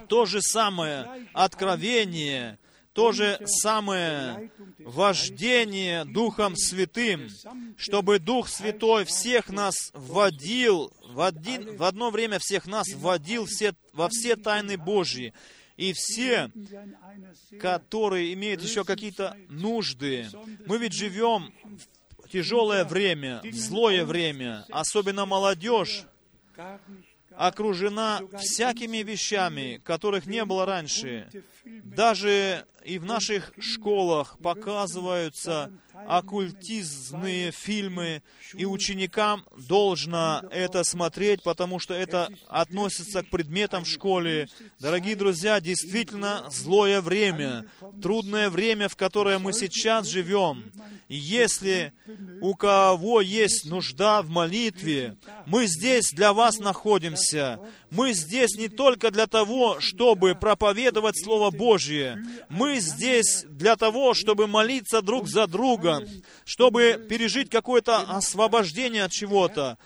[0.08, 2.58] то же самое откровение,
[2.92, 7.28] то же самое вождение Духом Святым,
[7.76, 13.74] чтобы Дух Святой всех нас вводил, в, один, в одно время всех нас вводил все,
[13.92, 15.34] во все тайны Божьи.
[15.76, 16.50] И все,
[17.58, 20.28] которые имеют еще какие-то нужды,
[20.66, 22.01] мы ведь живем в
[22.32, 26.04] тяжелое время, злое время, особенно молодежь,
[27.36, 31.28] окружена всякими вещами, которых не было раньше.
[31.64, 35.70] Даже и в наших школах показываются
[36.06, 38.22] оккультизмные фильмы,
[38.54, 44.48] и ученикам должно это смотреть, потому что это относится к предметам в школе.
[44.80, 47.66] Дорогие друзья, действительно злое время,
[48.02, 50.72] трудное время, в которое мы сейчас живем.
[51.08, 51.92] И если
[52.40, 55.16] у кого есть нужда в молитве,
[55.46, 57.60] мы здесь для вас находимся.
[57.90, 62.18] Мы здесь не только для того, чтобы проповедовать Слово Божье.
[62.48, 66.06] Мы здесь для того, чтобы молиться друг за друга,
[66.44, 69.78] чтобы пережить какое-то освобождение от чего-то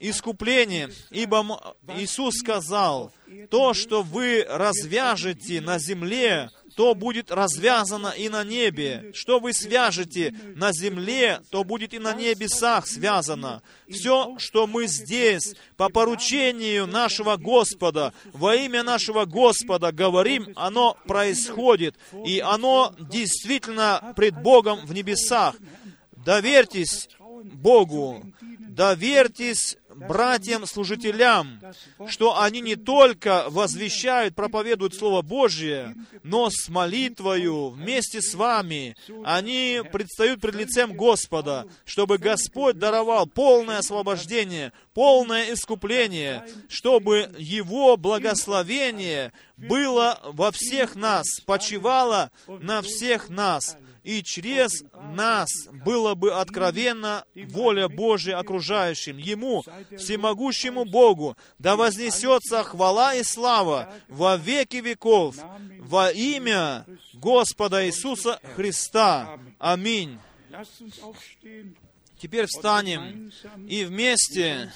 [0.00, 3.12] искупление, ибо Иисус сказал,
[3.50, 9.10] то, что вы развяжете на земле, то будет развязано и на небе.
[9.12, 13.62] Что вы свяжете на земле, то будет и на небесах связано.
[13.90, 21.96] Все, что мы здесь по поручению нашего Господа, во имя нашего Господа говорим, оно происходит,
[22.24, 25.56] и оно действительно пред Богом в небесах.
[26.24, 27.08] Доверьтесь
[27.42, 28.22] Богу,
[28.78, 31.60] доверьтесь братьям-служителям,
[32.06, 38.96] что они не только возвещают, проповедуют Слово Божье, но с молитвою вместе с вами.
[39.24, 49.32] Они предстают пред лицем Господа, чтобы Господь даровал полное освобождение, полное искупление, чтобы Его благословение
[49.56, 53.76] было во всех нас, почивало на всех нас,
[54.08, 55.50] и через нас
[55.84, 59.18] было бы откровенно воля Божия окружающим.
[59.18, 59.62] Ему,
[59.98, 65.36] всемогущему Богу, да вознесется хвала и слава во веки веков
[65.80, 69.38] во имя Господа Иисуса Христа.
[69.58, 70.18] Аминь.
[72.18, 73.30] Теперь встанем
[73.68, 74.72] и вместе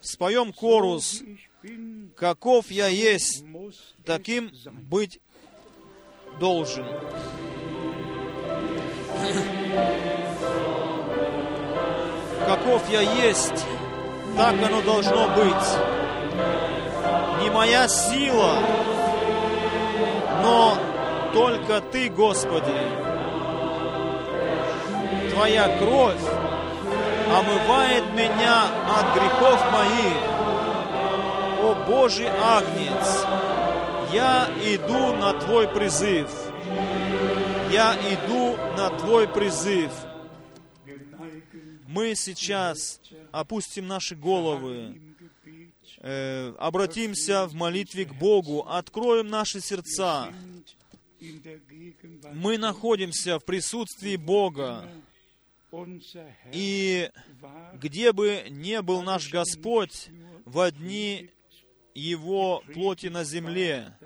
[0.00, 1.24] споем корус
[2.14, 3.44] «Каков я есть,
[4.04, 4.52] таким
[4.88, 5.20] быть
[6.38, 6.86] должен.
[12.46, 13.64] Каков я есть,
[14.36, 15.68] так оно должно быть.
[17.42, 18.54] Не моя сила,
[20.42, 20.74] но
[21.32, 22.72] только Ты, Господи.
[25.32, 26.20] Твоя кровь
[27.30, 28.64] омывает меня
[28.98, 30.16] от грехов моих.
[31.62, 33.24] О Божий Агнец,
[34.12, 36.30] я иду на Твой призыв.
[37.70, 39.90] я иду на Твой призыв.
[41.86, 45.00] Мы сейчас опустим наши головы,
[45.98, 50.32] э, обратимся в молитве к Богу, откроем наши сердца.
[52.32, 54.88] Мы находимся в присутствии Бога,
[56.52, 57.10] и
[57.74, 60.08] где бы ни был наш Господь
[60.44, 61.30] в дни
[61.94, 63.96] Его плоти на земле,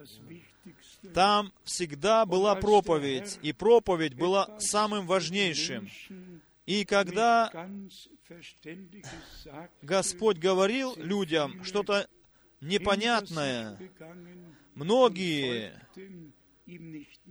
[1.14, 5.88] там всегда была проповедь, и проповедь была самым важнейшим.
[6.66, 7.50] И когда
[9.82, 12.08] Господь говорил людям что-то
[12.60, 13.78] непонятное,
[14.74, 15.72] многие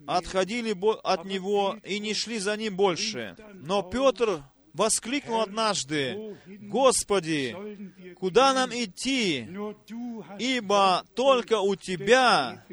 [0.07, 3.35] отходили от Него и не шли за Ним больше.
[3.53, 4.43] Но Петр
[4.75, 7.55] воскликнул однажды, «Господи,
[8.15, 9.47] куда нам идти?
[10.37, 12.63] Ибо только у Тебя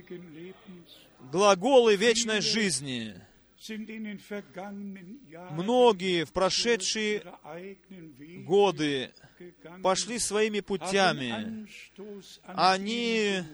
[1.30, 3.14] глаголы вечной жизни».
[5.52, 7.22] Многие в прошедшие
[8.44, 9.12] годы
[9.84, 11.68] пошли своими путями,
[12.44, 13.44] Они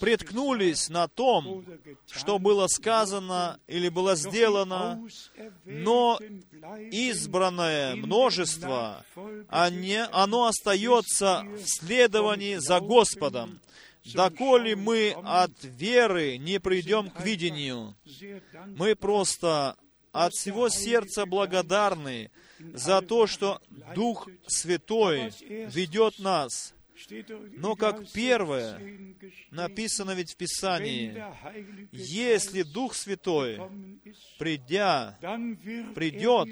[0.00, 1.64] приткнулись на том,
[2.10, 5.00] что было сказано или было сделано,
[5.64, 6.18] но
[6.90, 9.04] избранное множество,
[9.48, 13.60] они- оно остается в следовании за Господом,
[14.04, 17.94] доколе мы от веры не придем к видению.
[18.76, 19.76] Мы просто
[20.12, 22.30] от всего сердца благодарны
[22.74, 23.60] за то, что
[23.94, 25.32] Дух Святой
[25.74, 26.74] ведет нас.
[27.56, 28.80] Но как первое,
[29.50, 31.22] Написано ведь в Писании,
[31.92, 33.60] если Дух Святой,
[34.38, 35.18] придя,
[35.94, 36.48] придет,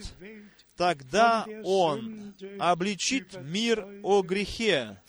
[0.76, 5.00] тогда Он обличит мир о грехе,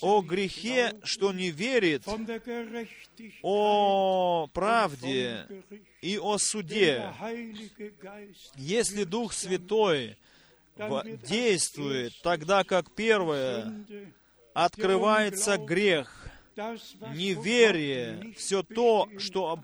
[0.00, 2.06] о грехе, что не верит,
[3.42, 5.46] о правде
[6.02, 7.10] и о суде.
[8.56, 10.16] Если Дух Святой
[11.28, 13.72] действует, тогда как первое,
[14.54, 19.60] открывается грех, неверие, все то, что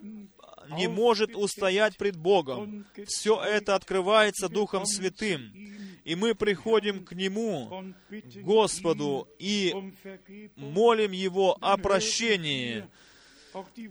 [0.76, 2.86] не может устоять пред Богом.
[3.06, 5.52] Все это открывается Духом Святым.
[6.04, 7.94] И мы приходим к Нему,
[8.36, 9.92] Господу, и
[10.56, 12.84] молим Его о прощении.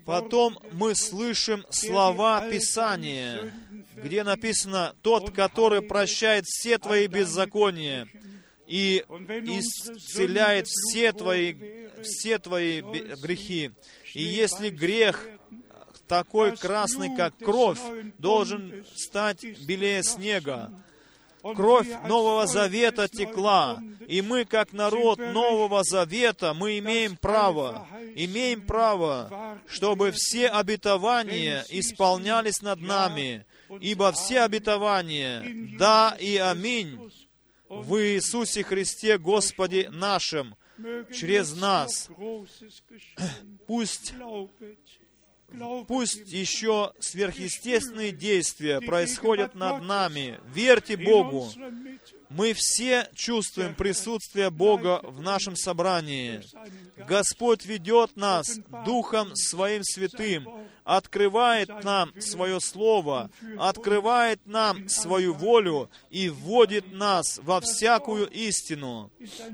[0.05, 3.53] Потом мы слышим слова Писания,
[3.95, 8.07] где написано «Тот, который прощает все твои беззакония
[8.67, 11.55] и исцеляет все твои,
[12.03, 13.71] все твои грехи».
[14.13, 15.27] И если грех
[16.07, 17.79] такой красный, как кровь,
[18.17, 20.71] должен стать белее снега,
[21.41, 29.59] Кровь Нового Завета текла, и мы, как народ Нового Завета, мы имеем право, имеем право,
[29.67, 33.45] чтобы все обетования исполнялись над нами,
[33.79, 35.43] ибо все обетования,
[35.77, 36.99] да и аминь,
[37.69, 40.55] в Иисусе Христе Господе нашим,
[41.13, 42.09] через нас.
[43.67, 44.13] Пусть
[45.87, 50.39] Пусть еще сверхъестественные действия происходят над нами.
[50.53, 51.49] Верьте Богу.
[52.29, 56.41] Мы все чувствуем присутствие Бога в нашем собрании.
[56.95, 60.47] Господь ведет нас Духом Своим Святым,
[60.83, 69.11] открывает нам Свое Слово, открывает нам Свою волю и вводит нас во всякую истину.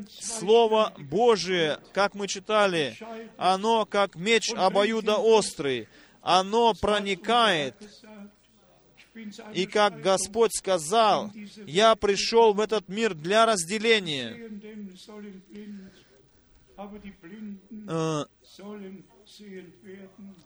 [0.10, 2.98] Слово Божие, как мы читали,
[3.38, 5.88] оно как меч обоюдоострый,
[6.22, 7.76] оно проникает,
[9.54, 11.32] и как Господь сказал,
[11.66, 14.36] «Я пришел в этот мир для разделения».
[17.88, 18.26] Э,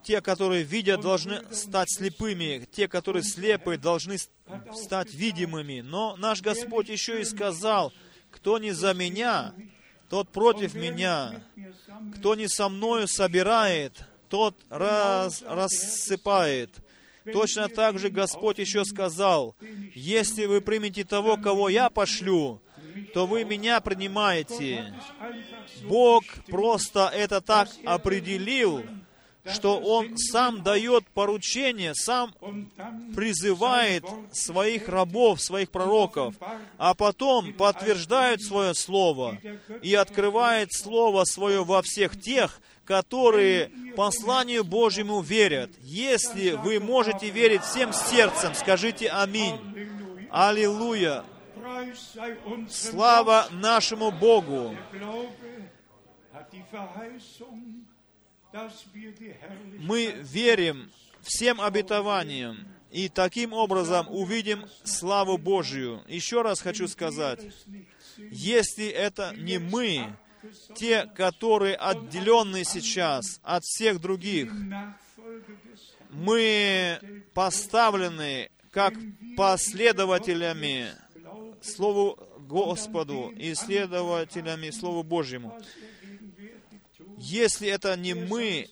[0.02, 2.66] Те, которые видят, должны стать слепыми.
[2.70, 4.16] Те, которые слепы, должны
[4.72, 5.80] стать видимыми.
[5.80, 7.92] Но наш Господь еще и сказал,
[8.30, 9.54] «Кто не за меня,
[10.08, 11.42] тот против меня.
[12.16, 16.70] Кто не со мною собирает, тот раз, рассыпает».
[17.32, 19.54] Точно так же Господь еще сказал,
[19.94, 22.60] «Если вы примете того, кого я пошлю,
[23.14, 24.94] то вы меня принимаете».
[25.84, 28.84] Бог просто это так определил,
[29.44, 32.34] что Он сам дает поручение, сам
[33.14, 36.34] призывает своих рабов, своих пророков,
[36.78, 39.38] а потом подтверждает свое слово
[39.82, 45.70] и открывает слово свое во всех тех, которые посланию Божьему верят.
[45.82, 49.58] Если вы можете верить всем сердцем, скажите «Аминь».
[50.30, 51.24] Аллилуйя!
[52.68, 54.74] Слава нашему Богу!
[59.78, 60.90] Мы верим
[61.22, 62.66] всем обетованиям.
[62.90, 66.02] И таким образом увидим славу Божию.
[66.08, 67.40] Еще раз хочу сказать,
[68.16, 70.16] если это не мы,
[70.74, 74.52] те, которые отделены сейчас от всех других,
[76.10, 76.98] мы
[77.32, 78.94] поставлены как
[79.36, 80.88] последователями
[81.62, 85.56] Слову Господу и следователями Слову Божьему.
[87.20, 88.66] Если это не мы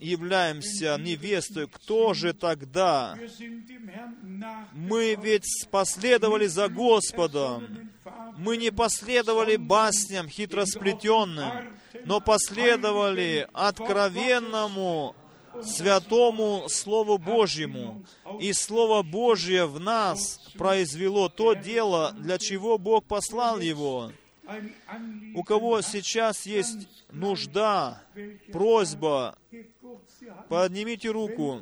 [0.00, 3.16] являемся невестой, кто же тогда?
[4.72, 7.90] Мы ведь последовали за Господом.
[8.36, 15.16] Мы не последовали басням хитросплетенным, но последовали откровенному
[15.62, 18.04] святому Слову Божьему.
[18.40, 24.12] И Слово Божье в нас произвело то дело, для чего Бог послал его.
[25.34, 28.02] У кого сейчас есть нужда,
[28.50, 29.36] просьба,
[30.48, 31.60] поднимите руку.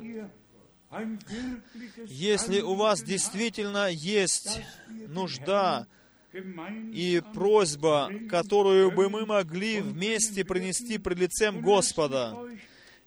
[2.05, 4.61] Если у вас действительно есть
[5.07, 5.85] нужда
[6.33, 12.37] и просьба, которую бы мы могли вместе принести пред лицем Господа,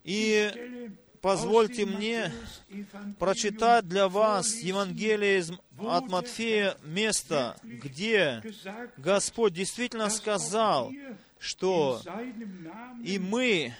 [0.05, 0.91] и
[1.21, 2.33] позвольте мне
[3.19, 5.45] прочитать для вас Евангелие
[5.79, 8.43] от Матфея место, где
[8.97, 10.93] Господь действительно сказал,
[11.39, 12.01] что
[13.05, 13.75] и мы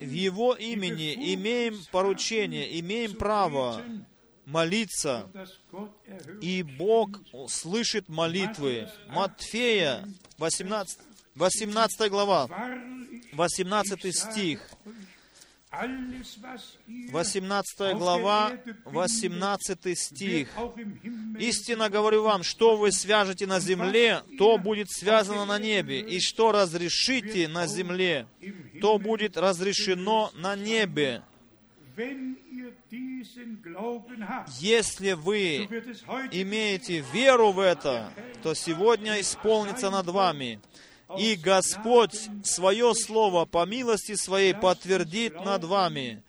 [0.00, 3.82] в Его имени имеем поручение, имеем право
[4.44, 5.30] молиться,
[6.40, 8.88] и Бог слышит молитвы.
[9.08, 10.98] Матфея, 18,
[11.34, 12.48] 18 глава,
[13.32, 14.68] 18 стих.
[15.72, 18.52] 18 глава,
[18.84, 20.48] 18 стих.
[21.38, 26.52] «Истинно говорю вам, что вы свяжете на земле, то будет связано на небе, и что
[26.52, 28.26] разрешите на земле,
[28.80, 31.22] то будет разрешено на небе».
[34.60, 35.68] Если вы
[36.32, 38.12] имеете веру в это,
[38.42, 40.60] то сегодня исполнится над вами.
[41.18, 46.22] И Господь свое слово по милости своей подтвердит над вами.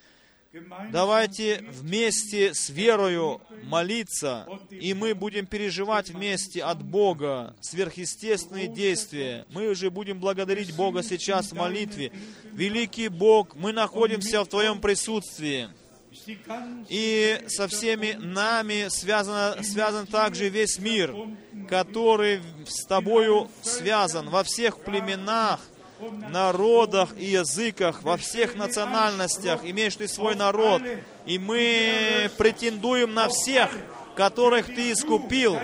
[0.91, 9.47] Давайте вместе с верою молиться, и мы будем переживать вместе от Бога сверхъестественные действия.
[9.49, 12.11] Мы уже будем благодарить Бога сейчас в молитве.
[12.51, 15.69] Великий Бог, мы находимся в Твоем присутствии.
[16.89, 21.15] И со всеми нами связан, связан также весь мир,
[21.69, 25.59] который с Тобою связан во всех племенах,
[26.29, 29.61] народах и языках, во всех национальностях.
[29.63, 30.81] Имеешь Ты свой народ.
[31.25, 33.69] И мы претендуем на всех,
[34.15, 35.57] которых Ты искупил.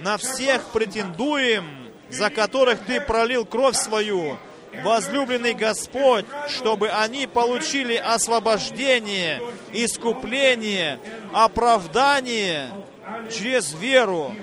[0.00, 1.64] На всех претендуем,
[2.10, 4.38] за которых Ты пролил кровь свою
[4.82, 9.40] возлюбленный Господь, чтобы они получили освобождение,
[9.72, 10.98] искупление,
[11.32, 12.70] оправдание
[13.30, 14.34] через веру.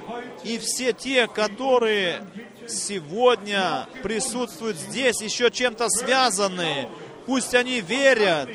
[0.43, 2.21] И все те, которые
[2.67, 6.89] сегодня присутствуют здесь, еще чем-то связаны,
[7.25, 8.49] пусть они верят,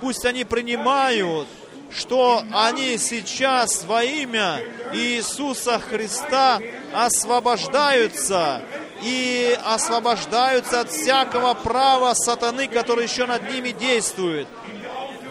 [0.00, 1.48] пусть они принимают,
[1.90, 4.60] что они сейчас во имя
[4.92, 6.60] Иисуса Христа
[6.92, 8.62] освобождаются
[9.02, 14.48] и освобождаются от всякого права сатаны, который еще над ними действует.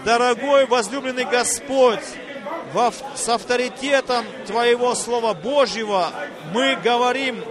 [0.04, 2.04] Дорогой возлюбленный Господь,
[2.74, 6.10] во, с авторитетом Твоего Слова Божьего
[6.54, 7.44] мы говорим,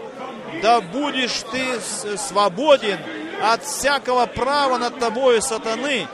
[0.62, 1.80] да будешь Ты
[2.16, 2.98] свободен
[3.42, 6.06] от всякого права над Тобою сатаны,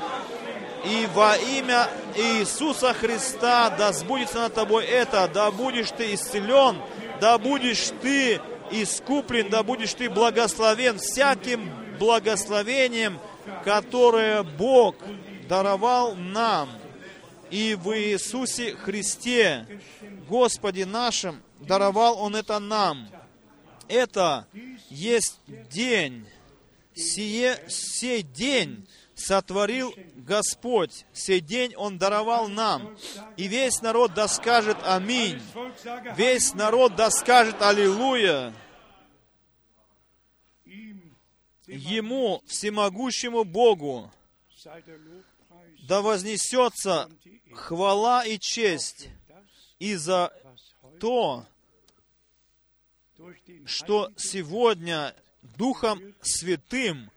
[0.84, 6.76] и во имя Иисуса Христа да сбудется над тобой это, да будешь ты исцелен,
[7.20, 8.40] да будешь ты
[8.70, 13.18] искуплен, да будешь ты благословен всяким благословением,
[13.64, 14.96] которое Бог
[15.48, 16.70] даровал нам.
[17.50, 19.66] И в Иисусе Христе,
[20.28, 23.08] Господе нашим, даровал Он это нам.
[23.88, 24.46] Это
[24.88, 25.40] есть
[25.70, 26.24] день,
[26.94, 28.86] сие, сей день
[29.16, 29.92] сотворил
[30.30, 31.06] Господь.
[31.12, 32.96] Сей день Он даровал нам.
[33.36, 35.42] И весь народ да скажет Аминь.
[36.16, 38.54] Весь народ да скажет Аллилуйя.
[41.66, 44.12] Ему, всемогущему Богу,
[45.88, 47.10] да вознесется
[47.52, 49.08] хвала и честь
[49.80, 50.32] и за
[51.00, 51.44] то,
[53.66, 55.12] что сегодня
[55.56, 57.10] Духом Святым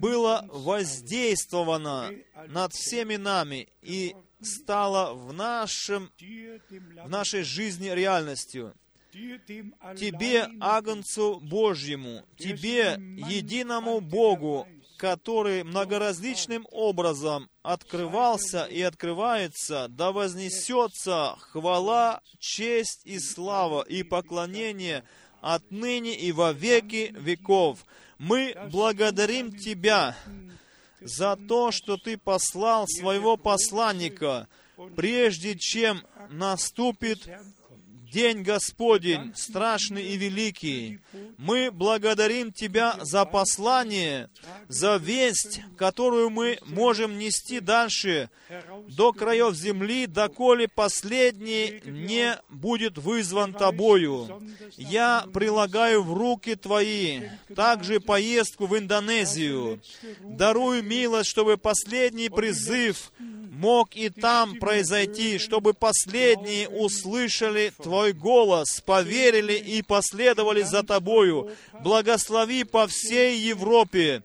[0.00, 2.10] было воздействовано
[2.48, 8.74] над всеми нами и стало в, нашем, в нашей жизни реальностью.
[9.12, 12.96] Тебе, Агнцу Божьему, Тебе,
[13.28, 24.02] единому Богу, который многоразличным образом открывался и открывается, да вознесется хвала, честь и слава и
[24.02, 25.04] поклонение
[25.40, 27.86] отныне и во веки веков.
[28.20, 30.14] Мы благодарим Тебя
[31.00, 34.46] за то, что Ты послал своего посланника,
[34.94, 37.26] прежде чем наступит
[38.10, 41.00] день Господень, страшный и великий.
[41.38, 44.28] Мы благодарим Тебя за послание,
[44.68, 48.30] за весть, которую мы можем нести дальше
[48.88, 54.42] до краев земли, доколе последний не будет вызван Тобою.
[54.76, 57.22] Я прилагаю в руки Твои
[57.54, 59.80] также поездку в Индонезию.
[60.20, 63.12] Даруй милость, чтобы последний призыв
[63.60, 71.50] мог и там произойти, чтобы последние услышали Твой голос, поверили и последовали за Тобою.
[71.82, 74.22] Благослови по всей Европе,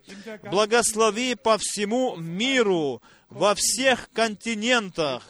[0.49, 5.27] благослови по всему миру, во всех континентах.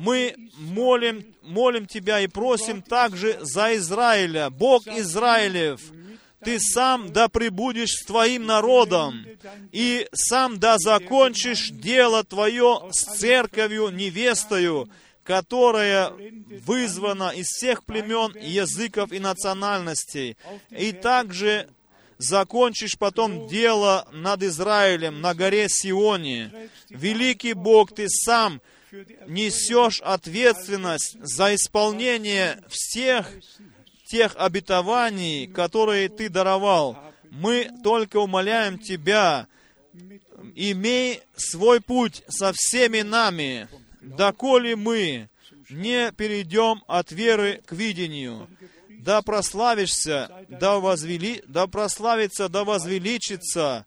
[0.00, 5.80] Мы молим, молим Тебя и просим также за Израиля, Бог Израилев,
[6.44, 9.26] ты сам да пребудешь с твоим народом,
[9.72, 14.88] и сам да закончишь дело твое с церковью невестою,
[15.24, 16.12] которая
[16.64, 20.36] вызвана из всех племен, языков и национальностей.
[20.70, 21.68] И также
[22.18, 26.70] закончишь потом дело над Израилем на горе Сионе.
[26.88, 28.60] Великий Бог, Ты сам
[29.26, 33.30] несешь ответственность за исполнение всех
[34.06, 36.96] тех обетований, которые Ты даровал.
[37.30, 39.46] Мы только умоляем Тебя,
[40.54, 43.68] имей свой путь со всеми нами,
[44.00, 45.28] доколе мы
[45.68, 48.48] не перейдем от веры к видению.
[48.88, 53.86] Да прославишься, да, возвели, да прославится, да возвеличится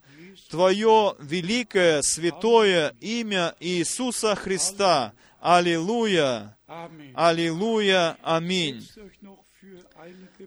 [0.50, 5.12] Твое великое, святое имя Иисуса Христа.
[5.40, 6.56] Аллилуйя!
[7.14, 8.16] Аллилуйя!
[8.22, 8.86] Аминь!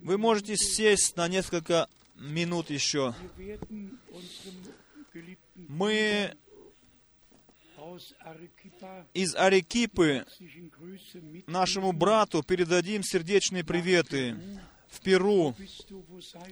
[0.02, 3.14] Вы можете сесть на несколько минут еще.
[5.68, 6.36] Мы
[9.14, 10.26] из Арекипы
[11.48, 14.36] нашему брату передадим сердечные приветы
[14.88, 15.56] в Перу.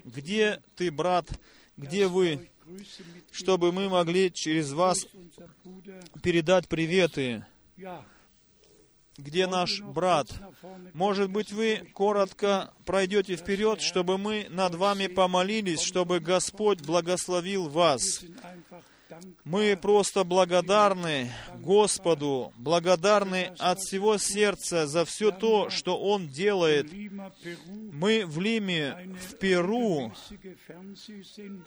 [0.04, 1.28] Где ты, брат?
[1.78, 2.50] Где вы?
[3.32, 5.08] Чтобы мы могли через вас
[6.22, 7.46] передать приветы
[9.22, 10.28] где наш брат?
[10.94, 18.24] Может быть, вы коротко пройдете вперед, чтобы мы над вами помолились, чтобы Господь благословил вас.
[19.44, 26.92] Мы просто благодарны Господу, благодарны от всего сердца за все то, что Он делает.
[27.92, 30.14] Мы в Лиме, в Перу,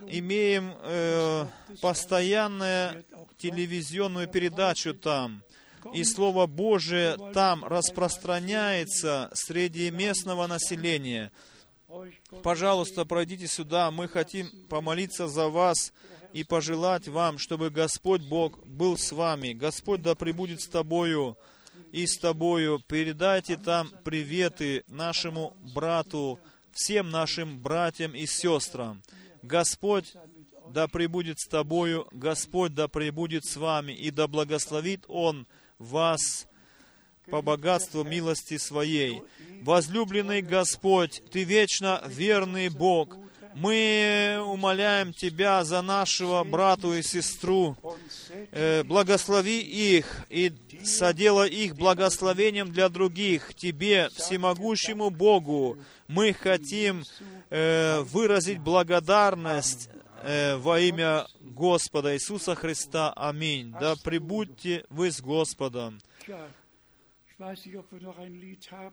[0.08, 1.46] имеем э,
[1.80, 3.04] постоянную
[3.38, 5.42] телевизионную передачу там
[5.92, 11.32] и Слово Божие там распространяется среди местного населения.
[12.42, 15.92] Пожалуйста, пройдите сюда, мы хотим помолиться за вас
[16.32, 19.52] и пожелать вам, чтобы Господь Бог был с вами.
[19.52, 21.38] Господь да пребудет с тобою
[21.92, 22.80] и с тобою.
[22.88, 26.40] Передайте там приветы нашему брату,
[26.72, 29.00] всем нашим братьям и сестрам.
[29.42, 30.14] Господь
[30.68, 35.46] да пребудет с тобою, Господь да пребудет с вами, и да благословит Он
[35.78, 36.46] вас
[37.30, 39.22] по богатству милости Своей.
[39.62, 43.16] Возлюбленный Господь, Ты вечно верный Бог.
[43.54, 47.76] Мы умоляем Тебя за нашего брату и сестру.
[48.50, 50.52] Э, благослови их и
[50.84, 53.54] соделай их благословением для других.
[53.54, 55.78] Тебе, всемогущему Богу,
[56.08, 57.04] мы хотим
[57.50, 59.88] э, выразить благодарность
[60.22, 63.12] э, во имя Господа Иисуса Христа.
[63.14, 63.72] Аминь.
[63.80, 66.00] Да пребудьте вы с Господом.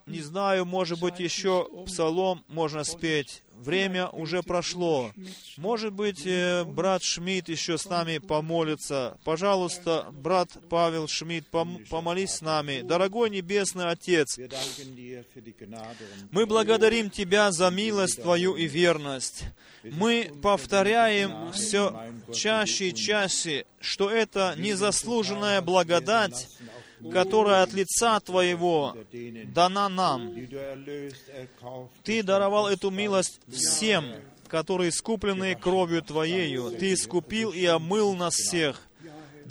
[0.07, 3.43] Не знаю, может быть, еще псалом можно спеть.
[3.59, 5.11] Время уже прошло.
[5.57, 9.19] Может быть, э, брат Шмидт еще с нами помолится.
[9.23, 12.81] Пожалуйста, брат Павел Шмидт, пом- помолись с нами.
[12.81, 14.39] Дорогой Небесный Отец,
[16.31, 19.43] мы благодарим Тебя за милость Твою и верность.
[19.84, 21.93] Мы повторяем все
[22.34, 26.47] чаще и чаще, что это незаслуженная благодать,
[27.11, 28.95] которая от лица Твоего
[29.53, 30.34] дана нам.
[32.03, 34.06] Ты даровал эту милость всем,
[34.48, 36.72] которые искуплены кровью Твоею.
[36.72, 38.82] Ты искупил и омыл нас всех.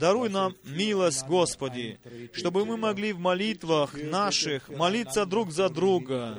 [0.00, 2.00] Даруй нам милость, Господи,
[2.32, 6.38] чтобы мы могли в молитвах наших молиться друг за друга,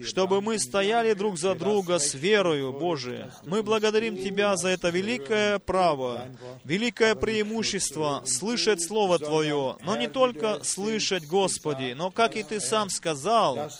[0.00, 3.30] чтобы мы стояли друг за друга с верою, Боже.
[3.46, 6.26] Мы благодарим Тебя за это великое право,
[6.64, 12.90] великое преимущество слышать Слово Твое, но не только слышать, Господи, но, как и Ты сам
[12.90, 13.70] сказал,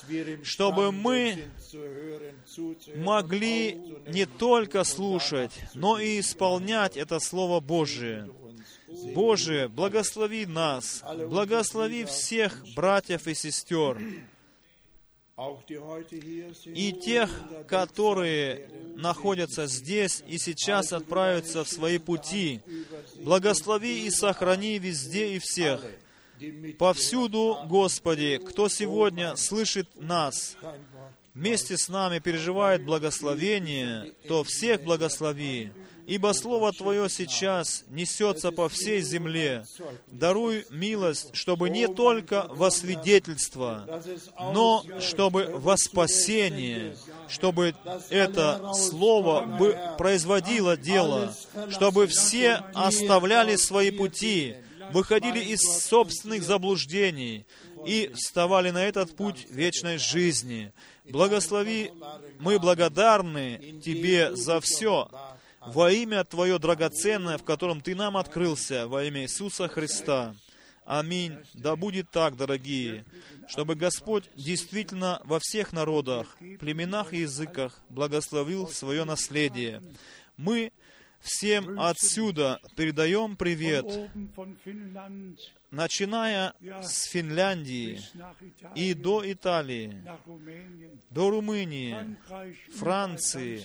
[0.44, 1.44] чтобы мы
[2.94, 8.30] могли не только слушать, но и исполнять это Слово Божие.
[9.14, 13.98] Боже, благослови нас, благослови всех братьев и сестер,
[16.66, 17.30] и тех,
[17.68, 22.60] которые находятся здесь и сейчас отправятся в свои пути.
[23.20, 25.84] Благослови и сохрани везде и всех.
[26.78, 30.56] Повсюду, Господи, кто сегодня слышит нас,
[31.34, 35.70] вместе с нами переживает благословение, то всех благослови,
[36.08, 39.64] ибо Слово Твое сейчас несется по всей земле.
[40.06, 44.02] Даруй милость, чтобы не только во свидетельство,
[44.38, 46.96] но чтобы во спасение,
[47.28, 47.74] чтобы
[48.08, 51.34] это Слово бы производило дело,
[51.70, 54.56] чтобы все оставляли свои пути,
[54.92, 57.46] выходили из собственных заблуждений
[57.86, 60.72] и вставали на этот путь вечной жизни.
[61.04, 61.92] Благослови,
[62.38, 65.10] мы благодарны Тебе за все,
[65.72, 70.34] во имя Твое драгоценное, в котором Ты нам открылся, во имя Иисуса Христа.
[70.84, 71.36] Аминь.
[71.52, 73.04] Да будет так, дорогие,
[73.46, 79.82] чтобы Господь действительно во всех народах, племенах и языках благословил свое наследие.
[80.38, 80.72] Мы
[81.20, 83.84] всем отсюда передаем привет,
[85.70, 88.00] начиная с Финляндии
[88.74, 90.02] и до Италии,
[91.10, 92.16] до Румынии,
[92.74, 93.64] Франции,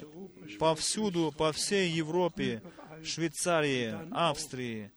[0.60, 2.62] повсюду, по всей Европе,
[3.04, 4.92] Швейцарии, Австрии,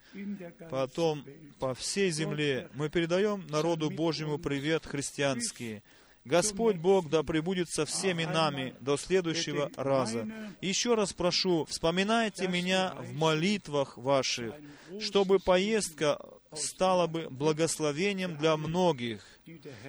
[0.70, 1.24] потом
[1.58, 2.68] по всей земле.
[2.74, 5.82] Мы передаем народу Божьему привет христианский.
[6.24, 10.26] Господь Бог да пребудет со всеми нами до следующего раза.
[10.60, 14.52] Еще раз прошу, вспоминайте меня в молитвах ваших,
[14.98, 16.18] чтобы поездка
[16.56, 19.22] стала бы благословением для многих,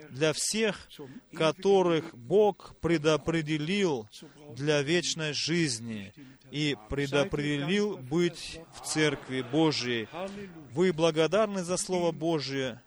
[0.09, 0.87] для всех,
[1.33, 4.07] которых Бог предопределил
[4.55, 6.13] для вечной жизни
[6.51, 10.07] и предопределил быть в Церкви Божией.
[10.73, 12.81] Вы благодарны за Слово Божие?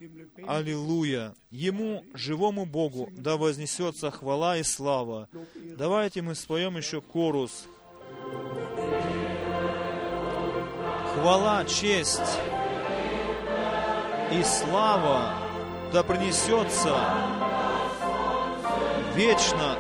[0.46, 1.34] Аллилуйя!
[1.50, 5.28] Ему, живому Богу, да вознесется хвала и слава.
[5.76, 7.66] Давайте мы споем еще корус.
[11.14, 12.20] Хвала, честь
[14.30, 15.32] и слава
[15.92, 16.94] да принесется
[19.14, 19.76] вечно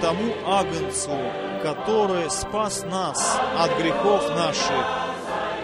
[0.00, 1.18] тому Агнцу,
[1.62, 4.86] который спас нас от грехов наших.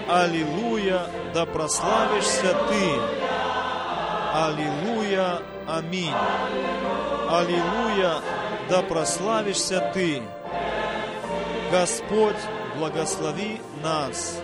[0.09, 2.93] Аллилуйя, да прославишься Ты.
[4.35, 6.13] Аллилуйя, аминь.
[7.31, 8.21] Аллилуйя,
[8.69, 10.23] да прославишься Ты.
[11.73, 12.37] Господь,
[12.77, 14.41] благослови нас.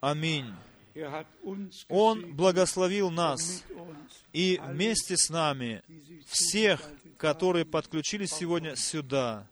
[0.00, 0.54] Аминь.
[1.88, 3.64] Он благословил нас
[4.32, 5.82] и вместе с нами
[6.26, 6.80] всех,
[7.16, 9.48] которые подключились сегодня сюда.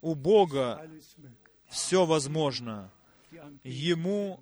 [0.00, 0.88] У Бога
[1.68, 2.90] все возможно.
[3.62, 4.40] Ему